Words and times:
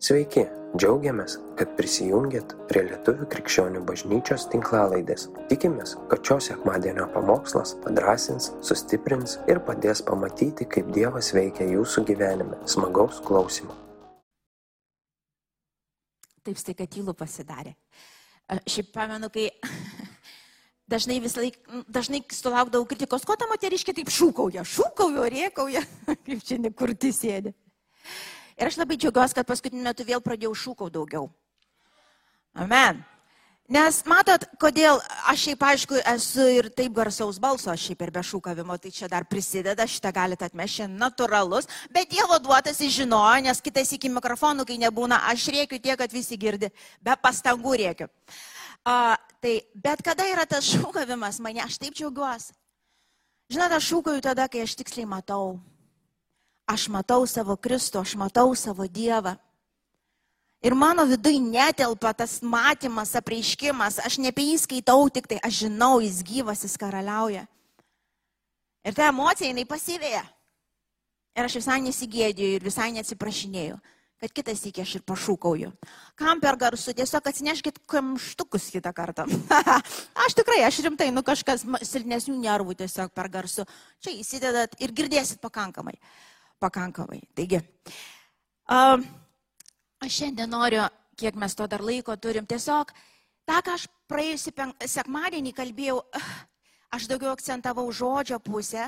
Sveiki, 0.00 0.46
džiaugiamės, 0.80 1.34
kad 1.58 1.74
prisijungiat 1.76 2.54
prie 2.70 2.86
Lietuvių 2.86 3.26
krikščionių 3.34 3.82
bažnyčios 3.84 4.46
tinklalaidės. 4.48 5.26
Tikimės, 5.50 5.92
kad 6.08 6.24
šios 6.24 6.48
sekmadienio 6.48 7.04
pamokslas 7.12 7.74
padrasins, 7.82 8.46
sustiprins 8.64 9.36
ir 9.44 9.60
padės 9.66 10.00
pamatyti, 10.08 10.64
kaip 10.72 10.88
Dievas 10.96 11.28
veikia 11.36 11.68
jūsų 11.74 12.06
gyvenime. 12.08 12.56
Smagaus 12.64 13.20
klausimų. 13.28 13.76
Taip 16.48 16.56
staiga 16.56 16.88
tylu 16.88 17.12
pasidarė. 17.12 17.76
Šiaip 18.64 18.94
pamenu, 18.96 19.28
kai 19.28 19.50
dažnai 20.96 21.20
vis 21.20 21.36
laik, 21.36 21.60
dažnai 21.92 22.24
sulaukdavau 22.40 22.88
kritikos, 22.88 23.28
ko 23.28 23.36
ta 23.36 23.52
moteriškė 23.52 24.00
taip 24.00 24.16
šūkauja, 24.16 24.64
šūkauja, 24.64 25.28
rėkauja, 25.36 25.84
kaip 26.24 26.38
čia 26.40 26.56
nekurti 26.56 27.12
sėdi. 27.12 27.52
Ir 28.60 28.68
aš 28.68 28.76
labai 28.76 28.98
džiaugiuosi, 29.00 29.36
kad 29.38 29.48
paskutiniu 29.48 29.86
metu 29.86 30.04
vėl 30.04 30.20
pradėjau 30.20 30.52
šūkau 30.66 30.90
daugiau. 30.92 31.30
Amen. 32.52 33.00
Nes 33.70 34.00
matot, 34.10 34.42
kodėl 34.58 34.98
aš 35.30 35.44
šiaip 35.46 35.60
aišku 35.62 36.00
esu 36.12 36.44
ir 36.50 36.68
taip 36.74 36.90
garsaus 36.96 37.38
balso, 37.38 37.70
aš 37.70 37.84
šiaip 37.86 38.00
ir 38.02 38.10
be 38.16 38.24
šūkavimo, 38.26 38.74
tai 38.82 38.90
čia 38.90 39.06
dar 39.08 39.28
prisideda, 39.30 39.86
šitą 39.86 40.10
galite 40.12 40.48
atmešti, 40.48 40.88
natūralus, 40.90 41.70
bet 41.94 42.10
Dievo 42.10 42.40
duotas 42.42 42.82
jis 42.82 42.96
žinojo, 42.98 43.44
nes 43.46 43.62
kitais 43.62 43.94
iki 43.94 44.10
mikrofonų, 44.10 44.66
kai 44.66 44.80
nebūna, 44.82 45.22
aš 45.30 45.46
rėkiu 45.54 45.78
tiek, 45.78 45.94
kad 46.02 46.10
visi 46.10 46.34
girdi, 46.34 46.72
be 46.98 47.14
pastangų 47.22 47.76
rėkiu. 47.84 48.10
A, 48.82 49.14
tai, 49.38 49.60
bet 49.78 50.02
kada 50.02 50.26
yra 50.26 50.48
tas 50.50 50.66
šūkavimas, 50.74 51.38
mane 51.38 51.62
aš 51.62 51.78
taip 51.78 51.94
džiaugiuosi. 51.94 52.50
Žinote, 53.54 53.78
aš 53.78 53.92
šūkauju 53.94 54.26
tada, 54.26 54.50
kai 54.50 54.66
aš 54.66 54.74
tiksliai 54.82 55.06
matau, 55.06 55.60
aš 56.70 56.86
matau 56.92 57.26
savo 57.26 57.56
Kristų, 57.58 58.04
aš 58.04 58.16
matau 58.20 58.54
savo 58.54 58.86
Dievą. 58.86 59.36
Ir 60.60 60.76
mano 60.76 61.06
vidui 61.08 61.38
netelpa 61.40 62.12
tas 62.12 62.38
matymas, 62.44 63.14
apreiškimas, 63.16 63.96
aš 64.04 64.18
ne 64.20 64.28
apie 64.28 64.44
jį 64.50 64.58
skaitau, 64.60 65.06
tik 65.08 65.30
tai 65.30 65.38
aš 65.40 65.64
žinau, 65.64 65.94
jis 66.04 66.20
gyvas, 66.26 66.66
jis 66.66 66.76
karaliauja. 66.80 67.46
Ir 68.84 68.96
ta 68.96 69.08
emocija, 69.08 69.48
jinai 69.48 69.64
pasivėja. 69.68 70.20
Ir 71.36 71.48
aš 71.48 71.56
visai 71.62 71.78
nesigėdėjau 71.84 72.58
ir 72.58 72.66
visai 72.66 72.90
neatsiprašinėjau, 72.92 73.78
kad 74.20 74.34
kitas 74.36 74.60
iki 74.68 74.82
aš 74.84 74.98
ir 74.98 75.04
pašūkauju. 75.08 75.70
Kam 76.20 76.42
per 76.44 76.58
garsų, 76.60 76.92
tiesiog 76.98 77.30
atsineškit 77.30 77.80
kamštukus 77.88 78.68
kitą 78.74 78.92
kartą. 78.92 79.24
aš 80.26 80.36
tikrai, 80.36 80.60
aš 80.66 80.82
rimtai, 80.84 81.08
nu 81.14 81.24
kažkas 81.24 81.64
silpnesnių 81.88 82.36
nervų 82.42 82.76
tiesiog 82.82 83.14
per 83.16 83.32
garsų. 83.32 83.64
Čia 84.04 84.12
įsidedat 84.18 84.76
ir 84.82 84.92
girdėsit 84.92 85.40
pakankamai. 85.40 85.96
Uh, 85.96 86.30
pakankamai. 86.60 87.20
Taigi, 87.36 87.60
aš 88.70 90.16
šiandien 90.16 90.50
noriu, 90.50 90.84
kiek 91.18 91.36
mes 91.36 91.56
to 91.56 91.66
dar 91.68 91.82
laiko 91.84 92.16
turim, 92.16 92.46
tiesiog 92.48 92.92
tą, 93.48 93.60
ką 93.64 93.76
aš 93.76 93.86
praėjusį 94.10 94.54
sekmadienį 94.88 95.54
kalbėjau, 95.56 96.00
aš 96.96 97.08
daugiau 97.10 97.32
akcentavau 97.34 97.86
žodžio 97.92 98.40
pusę, 98.44 98.86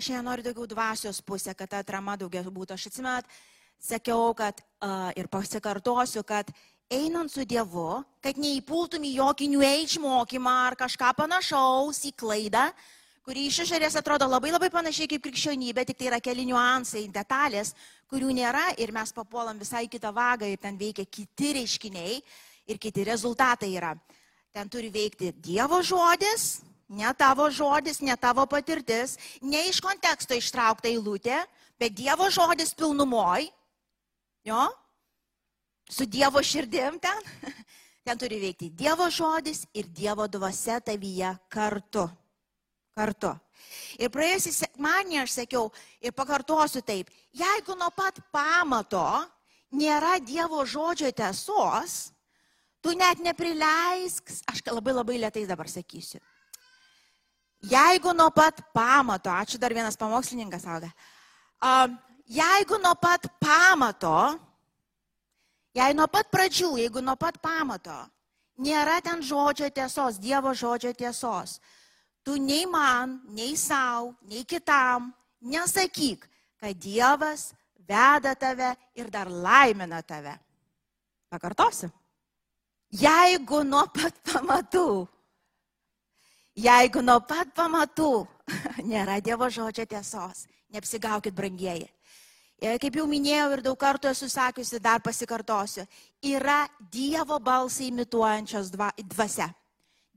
šiandien 0.00 0.26
noriu 0.26 0.46
daugiau 0.50 0.68
dvasios 0.70 1.22
pusę, 1.22 1.54
kad 1.54 1.70
ta 1.70 1.84
atrama 1.84 2.18
daugiau 2.20 2.50
būtų. 2.50 2.76
Aš 2.76 2.90
atsimet, 2.90 3.30
sakiau, 3.80 4.34
kad 4.36 4.60
ir 5.16 5.30
pasikartosiu, 5.30 6.24
kad 6.26 6.50
einant 6.90 7.30
su 7.30 7.46
Dievu, 7.46 8.02
kad 8.22 8.38
neįpultum 8.38 9.04
į 9.06 9.16
jokį 9.20 9.52
new 9.52 9.62
age 9.62 10.00
mokymą 10.02 10.56
ar 10.66 10.76
kažką 10.78 11.12
panašaus 11.16 12.02
į 12.10 12.16
klaidą, 12.18 12.66
uh, 12.70 12.99
kuri 13.26 13.46
iš 13.48 13.60
išorės 13.66 13.98
atrodo 14.00 14.26
labai 14.28 14.52
labai 14.54 14.70
panašiai 14.72 15.08
kaip 15.10 15.22
krikščionybė, 15.26 15.84
tik 15.88 15.98
tai 16.00 16.08
yra 16.08 16.20
keli 16.24 16.46
niuansai, 16.48 17.04
detalės, 17.12 17.74
kurių 18.10 18.32
nėra 18.40 18.70
ir 18.80 18.92
mes 18.96 19.12
papuolam 19.12 19.60
visai 19.60 19.84
kitą 19.90 20.12
vagą 20.16 20.48
ir 20.48 20.60
ten 20.60 20.78
veikia 20.80 21.04
kiti 21.04 21.52
reiškiniai 21.58 22.16
ir 22.70 22.80
kiti 22.80 23.04
rezultatai 23.04 23.70
yra. 23.76 23.94
Ten 24.50 24.68
turi 24.72 24.90
veikti 24.90 25.30
Dievo 25.36 25.78
žodis, 25.84 26.62
ne 26.88 27.10
tavo 27.14 27.46
žodis, 27.54 28.00
ne 28.02 28.16
tavo 28.18 28.46
patirtis, 28.50 29.16
ne 29.42 29.62
iš 29.68 29.78
konteksto 29.84 30.34
ištraukta 30.34 30.90
eilutė, 30.90 31.42
bet 31.78 31.94
Dievo 31.94 32.26
žodis 32.32 32.74
pilnumoj, 32.74 33.46
jo, 34.48 34.64
su 35.90 36.06
Dievo 36.06 36.42
širdim 36.42 36.98
ten. 36.98 37.22
Ten 38.00 38.16
turi 38.16 38.38
veikti 38.40 38.70
Dievo 38.72 39.10
žodis 39.12 39.66
ir 39.76 39.86
Dievo 39.92 40.24
dvasia 40.26 40.80
tavyje 40.80 41.34
kartu 41.52 42.08
kartu. 42.96 43.32
Ir 44.00 44.10
praėjusį 44.12 44.52
sekmanį 44.56 45.20
aš 45.22 45.36
sakiau 45.40 45.68
ir 46.02 46.14
pakartosiu 46.16 46.82
taip, 46.82 47.10
jeigu 47.36 47.76
nuo 47.78 47.90
pat 47.94 48.18
pamato 48.32 49.04
nėra 49.76 50.18
Dievo 50.24 50.64
žodžio 50.66 51.12
tiesos, 51.14 52.10
tu 52.82 52.94
net 52.96 53.20
neprileisk, 53.22 54.32
aš 54.50 54.62
labai 54.70 54.94
labai 54.96 55.18
lietai 55.22 55.46
dabar 55.46 55.68
sakysiu. 55.70 56.20
Jeigu 57.60 58.14
nuo 58.16 58.30
pat 58.32 58.62
pamato, 58.72 59.28
ačiū 59.28 59.60
dar 59.60 59.74
vienas 59.76 59.98
pamokslininkas 60.00 60.64
auga, 60.64 60.88
jeigu 62.24 62.78
nuo 62.80 62.94
pat 62.96 63.28
pamato, 63.36 64.38
jei 65.76 65.92
nuo 65.94 66.08
pat 66.08 66.32
pradžių, 66.32 66.78
jeigu 66.80 67.04
nuo 67.04 67.18
pat 67.20 67.36
pamato 67.42 67.98
nėra 68.60 69.00
ten 69.04 69.22
žodžio 69.24 69.68
tiesos, 69.72 70.18
Dievo 70.20 70.52
žodžio 70.56 70.92
tiesos, 70.96 71.58
tu 72.30 72.38
nei 72.38 72.66
man, 72.66 73.20
nei 73.34 73.56
savo, 73.56 74.14
nei 74.30 74.44
kitam 74.44 75.10
nesakyk, 75.42 76.28
kad 76.60 76.78
Dievas 76.78 77.50
veda 77.74 78.36
tave 78.38 78.76
ir 78.94 79.10
dar 79.10 79.26
laimina 79.26 80.02
tave. 80.02 80.38
Pakartosiu. 81.26 81.90
Jeigu 82.90 83.64
nuo 83.66 83.82
pat 83.90 84.14
pamatų, 84.22 85.08
jeigu 86.54 87.02
nuo 87.02 87.18
pat 87.26 87.50
pamatų 87.54 88.10
nėra 88.90 89.18
Dievo 89.18 89.50
žodžio 89.50 89.88
tiesos, 89.90 90.46
neapsigaukit 90.70 91.34
brangieji. 91.34 91.88
Kaip 92.60 92.94
jau 92.94 93.08
minėjau 93.10 93.48
ir 93.56 93.62
daug 93.64 93.78
kartų 93.80 94.10
esu 94.12 94.28
sakiusi, 94.30 94.78
dar 94.78 95.02
pasikartosiu, 95.02 95.86
yra 96.22 96.68
Dievo 96.78 97.40
balsai 97.42 97.88
imituojančios 97.90 98.70
dvasia. 98.70 99.50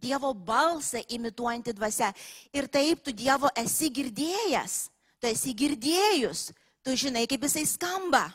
Dievo 0.03 0.34
balsą 0.36 1.02
imituojanti 1.16 1.74
dvasia. 1.78 2.12
Ir 2.53 2.68
taip 2.68 3.03
tu 3.06 3.16
Dievo 3.16 3.52
esi 3.56 3.90
girdėjęs, 3.94 4.78
tu 5.19 5.31
esi 5.31 5.56
girdėjus, 5.56 6.50
tu 6.84 6.96
žinai, 7.00 7.25
kaip 7.31 7.46
jisai 7.47 7.66
skamba. 7.69 8.28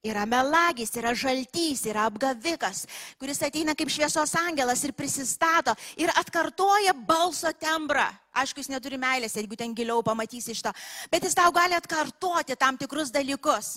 Yra 0.00 0.22
melagis, 0.24 0.94
yra 0.96 1.10
žaltys, 1.12 1.82
yra 1.84 2.06
apgavikas, 2.08 2.86
kuris 3.20 3.42
ateina 3.44 3.74
kaip 3.76 3.90
šviesos 3.92 4.32
angelas 4.40 4.80
ir 4.88 4.94
prisistato 4.96 5.74
ir 6.00 6.08
atkartoja 6.16 6.94
balso 6.96 7.52
tembrą. 7.52 8.06
Aišku, 8.32 8.62
jis 8.62 8.72
neturi 8.72 8.96
meilės, 8.96 9.36
jeigu 9.36 9.58
ten 9.60 9.74
giliau 9.76 10.00
pamatysi 10.00 10.54
iš 10.54 10.64
to, 10.64 10.72
bet 11.12 11.28
jis 11.28 11.36
tau 11.36 11.52
gali 11.52 11.76
atkartoti 11.76 12.56
tam 12.56 12.80
tikrus 12.80 13.12
dalykus 13.12 13.74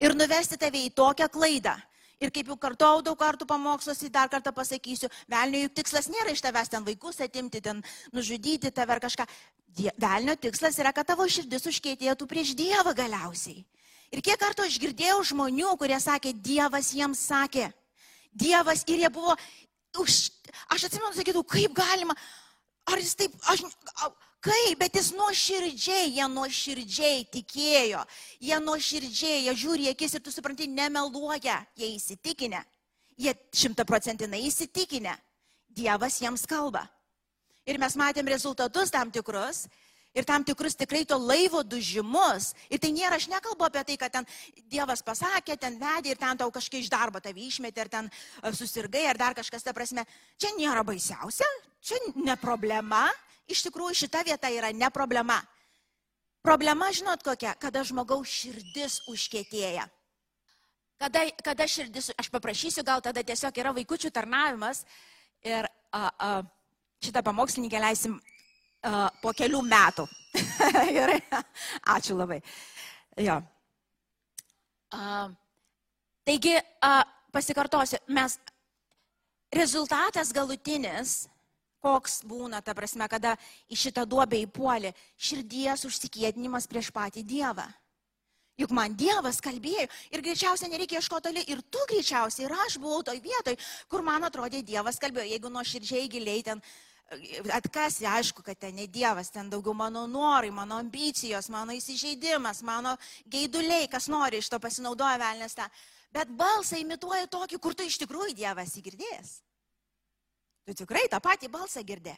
ir 0.00 0.16
nuvesti 0.16 0.56
tave 0.56 0.80
į 0.86 0.94
tokią 0.96 1.28
klaidą, 1.28 1.74
Ir 2.18 2.32
kaip 2.34 2.48
jau 2.50 2.56
kartuau 2.58 3.02
daug 3.04 3.14
kartų 3.18 3.46
pamoksluose, 3.46 4.08
dar 4.10 4.30
kartą 4.30 4.50
pasakysiu, 4.54 5.06
velnio 5.30 5.60
juk 5.62 5.76
tikslas 5.78 6.08
nėra 6.10 6.34
iš 6.34 6.42
tavęs 6.42 6.70
ten 6.72 6.86
vaikus 6.86 7.20
atimti, 7.22 7.60
ten 7.62 7.82
nužudyti 8.14 8.72
tave 8.74 8.96
ar 8.96 9.02
kažką. 9.04 9.26
Velnio 10.02 10.34
tikslas 10.34 10.80
yra, 10.82 10.90
kad 10.92 11.06
tavo 11.06 11.28
širdis 11.30 11.68
užkėtėtų 11.70 12.26
prieš 12.26 12.56
Dievą 12.58 12.96
galiausiai. 12.98 13.62
Ir 14.10 14.24
kiek 14.24 14.40
kartų 14.40 14.64
aš 14.66 14.80
girdėjau 14.82 15.20
žmonių, 15.30 15.76
kurie 15.78 15.98
sakė, 16.02 16.32
Dievas 16.32 16.90
jiems 16.96 17.22
sakė. 17.28 17.68
Dievas 18.34 18.82
ir 18.88 19.04
jie 19.04 19.10
buvo, 19.14 19.36
už, 20.02 20.18
aš 20.74 20.88
atsimenu, 20.88 21.14
sakytų, 21.14 21.44
kaip 21.46 21.76
galima, 21.76 22.16
ar 22.88 22.98
jis 22.98 23.14
taip, 23.20 23.36
aš, 23.52 23.62
Kaip, 24.38 24.78
bet 24.78 24.94
jis 24.94 25.08
nuoširdžiai, 25.18 26.12
jie 26.14 26.26
nuoširdžiai 26.30 27.24
tikėjo, 27.32 28.04
jie 28.38 28.58
nuoširdžiai, 28.62 29.40
jie 29.48 29.54
žiūri 29.64 29.88
akis 29.90 30.14
ir 30.14 30.22
tu 30.22 30.30
supranti, 30.30 30.68
nemeluoja, 30.70 31.56
jie 31.74 31.88
įsitikinę, 31.96 32.60
jie 33.18 33.34
šimtaprocentinai 33.62 34.44
įsitikinę, 34.46 35.16
Dievas 35.78 36.16
jiems 36.18 36.42
kalba. 36.48 36.88
Ir 37.68 37.76
mes 37.78 37.94
matėm 37.98 38.26
rezultatus 38.30 38.90
tam 38.90 39.12
tikrus. 39.14 39.66
Ir 40.16 40.24
tam 40.26 40.42
tikrus 40.42 40.74
tikrai 40.74 41.04
to 41.06 41.18
laivo 41.20 41.60
dužimus. 41.62 42.54
Ir 42.72 42.80
tai 42.82 42.88
nėra, 42.96 43.18
aš 43.20 43.28
nekalbu 43.30 43.66
apie 43.66 43.84
tai, 43.86 43.96
kad 44.00 44.14
ten 44.14 44.26
Dievas 44.66 45.04
pasakė, 45.04 45.58
ten 45.60 45.76
vedė 45.78 46.14
ir 46.14 46.18
ten 46.18 46.40
tau 46.40 46.50
kažkaip 46.50 46.80
iš 46.80 46.88
darbo 46.90 47.20
tave 47.22 47.44
išmetė, 47.44 47.84
ar 47.84 47.90
ten 47.92 48.08
e, 48.08 48.52
susirgai, 48.56 49.04
ar 49.06 49.20
dar 49.20 49.36
kažkas, 49.36 49.62
ta 49.62 49.76
prasme, 49.76 50.06
čia 50.40 50.50
nėra 50.56 50.82
baisiausia, 50.88 51.46
čia 51.84 52.00
ne 52.16 52.34
problema, 52.40 53.04
iš 53.50 53.64
tikrųjų 53.66 53.96
šita 54.04 54.22
vieta 54.26 54.50
yra 54.52 54.72
ne 54.72 54.90
problema. 54.94 55.40
Problema, 56.44 56.90
žinot 56.94 57.24
kokia, 57.26 57.54
kada 57.58 57.82
žmogaus 57.84 58.30
širdis 58.30 59.00
užkėtėja. 59.10 59.88
Kada, 60.98 61.24
kada 61.44 61.66
širdis, 61.70 62.10
aš 62.18 62.30
paprašysiu, 62.34 62.82
gal 62.86 63.02
tada 63.02 63.22
tiesiog 63.26 63.58
yra 63.60 63.74
vaikučių 63.74 64.10
tarnavimas 64.14 64.84
ir 65.46 65.66
a, 65.94 66.00
a, 66.08 66.30
šitą 67.04 67.22
pamokslininkę 67.26 67.82
leisim 67.82 68.16
a, 68.18 69.10
po 69.22 69.34
kelių 69.36 69.60
metų. 69.66 70.06
Gerai, 70.96 71.20
ačiū 71.94 72.18
labai. 72.18 72.40
Jo. 73.18 73.38
A, 74.94 75.28
Taigi, 76.28 76.58
a, 76.84 77.06
pasikartosiu, 77.32 77.96
mes 78.12 78.34
rezultatas 79.54 80.28
galutinis, 80.36 81.22
koks 81.88 82.22
būna, 82.28 82.60
ta 82.64 82.76
prasme, 82.76 83.08
kada 83.08 83.34
į 83.72 83.82
šitą 83.86 84.04
duobę 84.08 84.40
įpuolė, 84.44 84.92
širdies 85.16 85.86
užsikėdinimas 85.88 86.68
prieš 86.68 86.92
patį 86.94 87.24
Dievą. 87.24 87.68
Juk 88.58 88.74
man 88.74 88.96
Dievas 88.98 89.38
kalbėjo 89.38 89.86
ir 90.10 90.22
greičiausiai 90.24 90.72
nereikia 90.72 90.98
ieškoti 90.98 91.28
toli 91.28 91.44
ir 91.46 91.62
tu 91.70 91.78
greičiausiai 91.92 92.48
ir 92.48 92.54
aš 92.66 92.76
buvau 92.82 93.04
toj 93.06 93.20
vietoj, 93.22 93.54
kur 93.86 94.02
man 94.02 94.26
atrodė 94.26 94.64
Dievas 94.66 94.98
kalbėjo. 94.98 95.30
Jeigu 95.30 95.52
nuo 95.54 95.62
širdžiai 95.62 96.10
giliai 96.10 96.42
ten 96.42 96.58
e, 96.58 97.38
atkasi, 97.54 98.08
aišku, 98.10 98.42
kad 98.42 98.58
ten 98.58 98.74
ne 98.74 98.88
Dievas, 98.90 99.30
ten 99.30 99.46
daugiau 99.52 99.76
mano 99.78 100.08
norai, 100.10 100.50
mano 100.50 100.80
ambicijos, 100.82 101.46
mano 101.54 101.76
įsižeidimas, 101.78 102.64
mano 102.66 102.96
geiduliai, 103.30 103.86
kas 103.92 104.10
nori 104.10 104.42
iš 104.42 104.50
to 104.50 104.58
pasinaudoja 104.58 105.22
velnės 105.22 105.54
tą. 105.54 105.70
Bet 106.10 106.34
balsą 106.34 106.82
imituoja 106.82 107.30
tokį, 107.30 107.62
kur 107.62 107.78
tu 107.78 107.86
iš 107.86 108.00
tikrųjų 108.02 108.34
Dievas 108.42 108.74
įgirdės. 108.80 109.38
Tu 110.68 110.74
tikrai 110.76 111.06
tą 111.08 111.16
patį 111.24 111.48
balsą 111.48 111.80
girdė. 111.80 112.12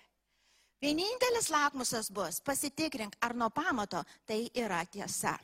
Vienintelis 0.82 1.50
lakmusas 1.52 2.08
bus 2.10 2.40
pasitikrink, 2.42 3.14
ar 3.22 3.36
nuo 3.38 3.46
pamato 3.54 4.00
tai 4.26 4.40
yra 4.58 4.80
tiesa. 4.90 5.36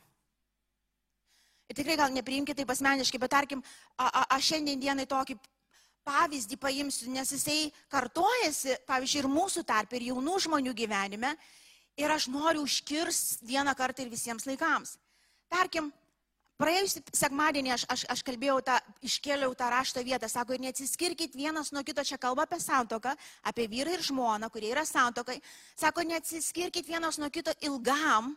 Ir 1.71 1.77
tikrai 1.77 1.95
gal 1.99 2.11
nepriimkite 2.11 2.57
taip 2.59 2.73
asmeniškai, 2.73 3.19
bet 3.21 3.31
tarkim, 3.31 3.61
aš 3.95 4.49
šiandien 4.49 4.81
dienai 4.81 5.05
tokį 5.07 5.37
pavyzdį 6.07 6.59
paimsiu, 6.59 7.07
nes 7.13 7.31
jisai 7.31 7.69
kartojasi, 7.91 8.75
pavyzdžiui, 8.87 9.23
ir 9.23 9.29
mūsų 9.31 9.63
tarp, 9.67 9.95
ir 9.95 10.09
jaunų 10.09 10.35
žmonių 10.47 10.75
gyvenime. 10.75 11.31
Ir 11.97 12.11
aš 12.11 12.27
noriu 12.29 12.65
užkirs 12.67 13.39
vieną 13.47 13.71
kartą 13.75 14.03
ir 14.03 14.11
visiems 14.11 14.45
laikams. 14.49 14.97
Tarkim, 15.47 15.93
praėjusį 16.61 17.03
sekmadienį 17.15 17.73
aš, 17.75 17.85
aš, 17.93 18.05
aš 18.13 18.23
kalbėjau, 18.25 18.57
tą, 18.65 18.77
iškėliau 19.05 19.53
tą 19.57 19.69
rašto 19.73 20.03
vietą, 20.05 20.29
sako, 20.31 20.55
ir 20.57 20.65
neatsiskirkit 20.65 21.37
vienas 21.37 21.71
nuo 21.75 21.83
kito, 21.85 22.03
čia 22.07 22.17
kalba 22.21 22.47
apie 22.47 22.59
santoką, 22.63 23.13
apie 23.49 23.67
vyrą 23.71 23.93
ir 23.97 24.05
žmoną, 24.09 24.49
kurie 24.53 24.71
yra 24.73 24.85
santokai. 24.87 25.37
Sako, 25.77 26.05
neatsiskirkit 26.09 26.89
vienas 26.89 27.19
nuo 27.21 27.29
kito 27.33 27.53
ilgam, 27.61 28.33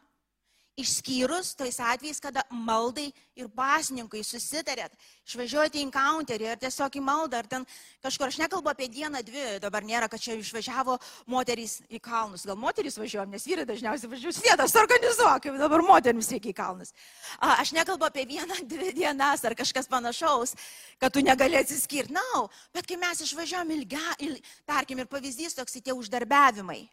Išskyrus 0.78 1.56
tais 1.58 1.76
atvejais, 1.82 2.20
kada 2.22 2.44
maldai 2.54 3.10
ir 3.36 3.48
pasninkai 3.52 4.22
susitarėt, 4.24 4.94
išvažiuojate 5.26 5.80
į 5.80 5.82
encounterį 5.88 6.46
ar 6.52 6.60
tiesiog 6.62 6.94
į 6.96 7.02
maldą, 7.04 7.40
ar 7.42 7.48
ten 7.50 7.66
kažkur, 8.04 8.30
aš 8.30 8.38
nekalbu 8.40 8.70
apie 8.70 8.86
dieną, 8.92 9.20
dvi, 9.26 9.58
dabar 9.60 9.84
nėra, 9.84 10.08
kad 10.08 10.22
čia 10.22 10.38
išvažiavo 10.38 10.96
moterys 11.30 11.80
į 11.90 12.00
kalnus. 12.04 12.46
Gal 12.48 12.56
moterys 12.60 12.96
važiuojam, 13.00 13.34
nes 13.34 13.44
vyrai 13.50 13.66
dažniausiai 13.68 14.12
važiuoja, 14.14 14.36
sėdas 14.38 14.76
organizuoja, 14.80 15.36
kaip 15.42 15.58
dabar 15.60 15.84
moterims 15.84 16.30
reikia 16.32 16.54
į 16.54 16.56
kalnus. 16.62 16.94
Aš 17.42 17.74
nekalbu 17.76 18.06
apie 18.08 18.24
vieną, 18.30 18.62
dvi 18.72 18.94
dienas 18.96 19.44
ar 19.44 19.58
kažkas 19.58 19.90
panašaus, 19.90 20.54
kad 21.02 21.12
tu 21.12 21.24
negali 21.26 21.58
atsiskirti. 21.60 22.14
Na, 22.14 22.24
no, 22.32 22.46
bet 22.72 22.88
kai 22.88 22.96
mes 23.00 23.26
išvažiuojam 23.26 23.76
ilgia, 23.76 24.16
il, 24.22 24.38
tarkim, 24.68 25.02
ir 25.02 25.10
pavyzdys 25.10 25.58
toks 25.58 25.80
tie 25.82 25.92
uždarbiavimai. 25.96 26.84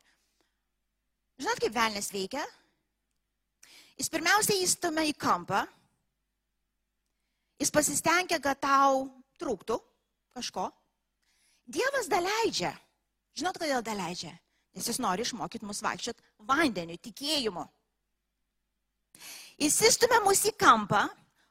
Žinot, 1.37 1.59
kaip 1.61 1.75
velnės 1.75 2.09
veikia? 2.09 2.41
Jis 3.97 4.11
pirmiausia 4.13 4.55
įstumia 4.61 5.07
į 5.09 5.13
kampą, 5.17 5.63
jis 7.57 7.71
pasistengia, 7.73 8.37
kad 8.41 8.59
tau 8.61 9.07
trūktų 9.41 9.79
kažko. 10.37 10.67
Dievas 11.67 12.09
daleidžia. 12.09 12.75
Žinot, 13.37 13.57
kodėl 13.59 13.81
daleidžia? 13.85 14.31
Nes 14.77 14.85
jis 14.85 15.01
nori 15.01 15.25
išmokyti 15.25 15.65
mus 15.65 15.81
vaikščioti 15.81 16.45
vandeniu, 16.45 16.97
tikėjimu. 17.01 17.65
Jis 19.57 19.79
įstumia 19.89 20.21
mus 20.21 20.43
į 20.45 20.53
kampą, 20.53 21.07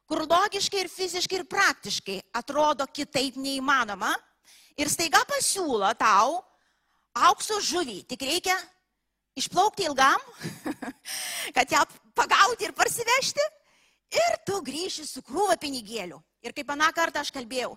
kur 0.07 0.23
logiškai 0.23 0.85
ir 0.85 0.91
fiziškai 0.91 1.41
ir 1.41 1.49
praktiškai 1.51 2.21
atrodo 2.39 2.87
kitaip 2.87 3.35
neįmanoma 3.43 4.13
ir 4.79 4.91
staiga 4.93 5.25
pasiūlo 5.27 5.91
tau 5.99 6.39
aukso 7.27 7.59
žuvį. 7.59 8.05
Tik 8.07 8.23
reikia 8.29 8.55
išplaukti 9.37 9.85
ilgam, 9.87 10.21
kad 11.57 11.71
ją 11.71 11.85
pagauti 12.17 12.67
ir 12.67 12.75
parsivežti. 12.77 13.45
Ir 14.17 14.37
tu 14.47 14.61
grįši 14.63 15.05
su 15.05 15.21
krūva 15.27 15.57
pinigėlių. 15.59 16.19
Ir 16.47 16.55
kaip 16.55 16.69
aną 16.71 16.87
kartą 16.95 17.25
aš 17.25 17.33
kalbėjau, 17.35 17.73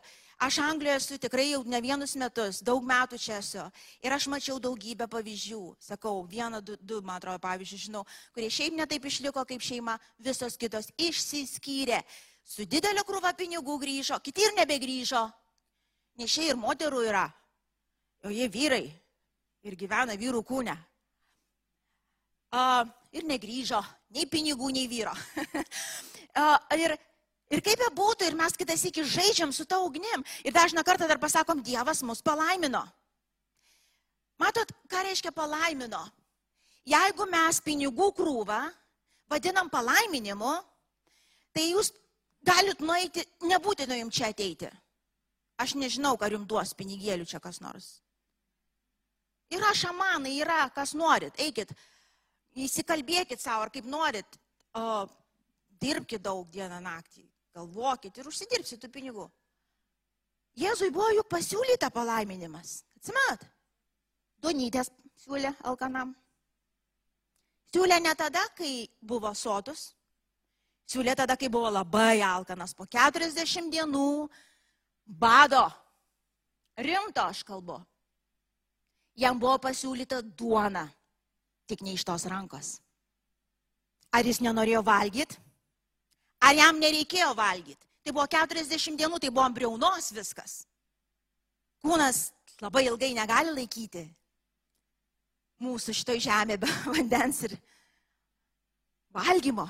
aš 0.45 0.59
Anglijoje 0.61 0.99
esu 0.99 1.17
tikrai 1.17 1.47
jau 1.49 1.63
ne 1.65 1.79
vienus 1.81 2.13
metus, 2.21 2.59
daug 2.61 2.83
metų 2.85 3.17
čia 3.17 3.39
esu. 3.39 3.63
Ir 4.05 4.13
aš 4.13 4.27
mačiau 4.29 4.59
daugybę 4.61 5.07
pavyzdžių. 5.09 5.61
Sakau, 5.81 6.21
vieną, 6.29 6.61
du, 6.61 6.77
du 6.77 6.99
man 7.01 7.17
atrodo, 7.17 7.41
pavyzdžių 7.41 7.79
žinau, 7.87 8.03
kurie 8.35 8.51
šiaip 8.53 8.77
netaip 8.77 9.07
išliko 9.09 9.41
kaip 9.49 9.65
šeima, 9.65 9.97
visos 10.21 10.57
kitos 10.61 10.91
išsiskyrė. 11.01 12.03
Su 12.45 12.65
didelio 12.69 13.01
krūva 13.09 13.33
pinigų 13.37 13.79
grįžo, 13.81 14.21
kiti 14.21 14.45
ir 14.45 14.53
nebegrįžo. 14.61 15.25
Nes 16.21 16.29
čia 16.29 16.51
ir 16.51 16.61
moterų 16.61 17.01
yra. 17.09 17.25
O 18.21 18.29
jie 18.29 18.45
vyrai. 18.53 18.85
Ir 19.65 19.75
gyvena 19.75 20.13
vyrų 20.15 20.45
kūne 20.45 20.77
a, 22.51 22.85
ir 23.15 23.25
negryžo, 23.29 23.81
nei 24.15 24.27
pinigų, 24.29 24.71
nei 24.75 24.87
vyro. 24.89 25.13
a, 26.41 26.47
ir, 26.77 26.95
ir 27.49 27.63
kaip 27.65 27.81
be 27.81 27.89
būtų, 27.97 28.29
ir 28.29 28.37
mes 28.39 28.57
kitas 28.57 28.85
iki 28.89 29.05
žaidžiam 29.05 29.53
su 29.55 29.65
ta 29.69 29.81
ugnim. 29.83 30.25
Ir 30.43 30.55
dažną 30.55 30.83
kartą 30.87 31.09
dar 31.09 31.21
pasakom, 31.21 31.63
Dievas 31.65 32.03
mus 32.05 32.23
palaimino. 32.25 32.83
Matot, 34.39 34.71
ką 34.89 35.03
reiškia 35.03 35.33
palaimino? 35.35 36.05
Jeigu 36.87 37.25
mes 37.29 37.59
pinigų 37.61 38.13
krūvą 38.17 38.61
vadinam 39.29 39.69
palaiminimu, 39.69 40.53
tai 41.53 41.69
jūs 41.73 41.91
galit 42.45 42.79
nueiti, 42.81 43.25
nebūtina 43.45 43.99
jums 43.99 44.15
čia 44.15 44.31
ateiti. 44.31 44.69
Aš 45.59 45.75
nežinau, 45.75 46.15
ar 46.23 46.33
jums 46.33 46.47
duos 46.47 46.71
pinigėlių 46.73 47.27
čia 47.27 47.41
kas 47.43 47.59
nors. 47.61 47.99
Yra 49.51 49.73
šamanai, 49.75 50.37
yra 50.39 50.69
kas 50.73 50.93
norit, 50.95 51.35
eikit, 51.41 51.73
Įsikalbėkit 52.59 53.39
savo, 53.39 53.63
ar 53.65 53.71
kaip 53.71 53.87
norit, 53.87 54.37
o, 54.75 55.07
dirbkite 55.79 56.23
daug 56.23 56.47
dieną 56.51 56.79
naktį, 56.83 57.23
galvokit 57.55 58.17
ir 58.19 58.27
užsidirbsit 58.27 58.81
tų 58.83 58.89
pinigų. 58.91 59.27
Jėzui 60.59 60.89
buvo 60.91 61.07
juk 61.15 61.29
pasiūlyta 61.31 61.91
palaiminimas. 61.93 62.81
Atsimat, 62.99 63.45
duonytės 64.43 64.89
siūlė 65.23 65.53
alkanam. 65.63 66.11
Siūlė 67.71 67.99
ne 68.01 68.11
tada, 68.17 68.43
kai 68.57 68.89
buvo 68.99 69.31
sotus, 69.37 69.93
siūlė 70.89 71.15
tada, 71.15 71.37
kai 71.39 71.51
buvo 71.53 71.69
labai 71.71 72.19
alkanas, 72.25 72.73
po 72.75 72.89
40 72.89 73.69
dienų 73.71 74.09
bado. 75.05 75.67
Rimto 76.79 77.23
aš 77.23 77.43
kalbu. 77.43 77.77
Jam 79.19 79.39
buvo 79.39 79.57
pasiūlyta 79.63 80.21
duona 80.23 80.87
tik 81.69 81.83
ne 81.85 81.93
iš 81.93 82.05
tos 82.07 82.25
rankos. 82.29 82.79
Ar 84.09 84.25
jis 84.25 84.41
nenorėjo 84.41 84.81
valgyti? 84.85 85.37
Ar 86.41 86.55
jam 86.57 86.79
nereikėjo 86.81 87.33
valgyti? 87.37 87.85
Tai 88.03 88.15
buvo 88.15 88.25
40 88.31 88.97
dienų, 88.97 89.19
tai 89.21 89.29
buvo 89.29 89.45
ambriaunos 89.45 90.09
viskas. 90.15 90.63
Kūnas 91.83 92.29
labai 92.63 92.87
ilgai 92.89 93.11
negali 93.15 93.53
laikyti 93.53 94.07
mūsų 95.63 95.95
šitoj 95.99 96.21
žemė 96.23 96.57
be 96.59 96.69
vandens 96.95 97.43
ir 97.47 97.55
valgymo. 99.15 99.67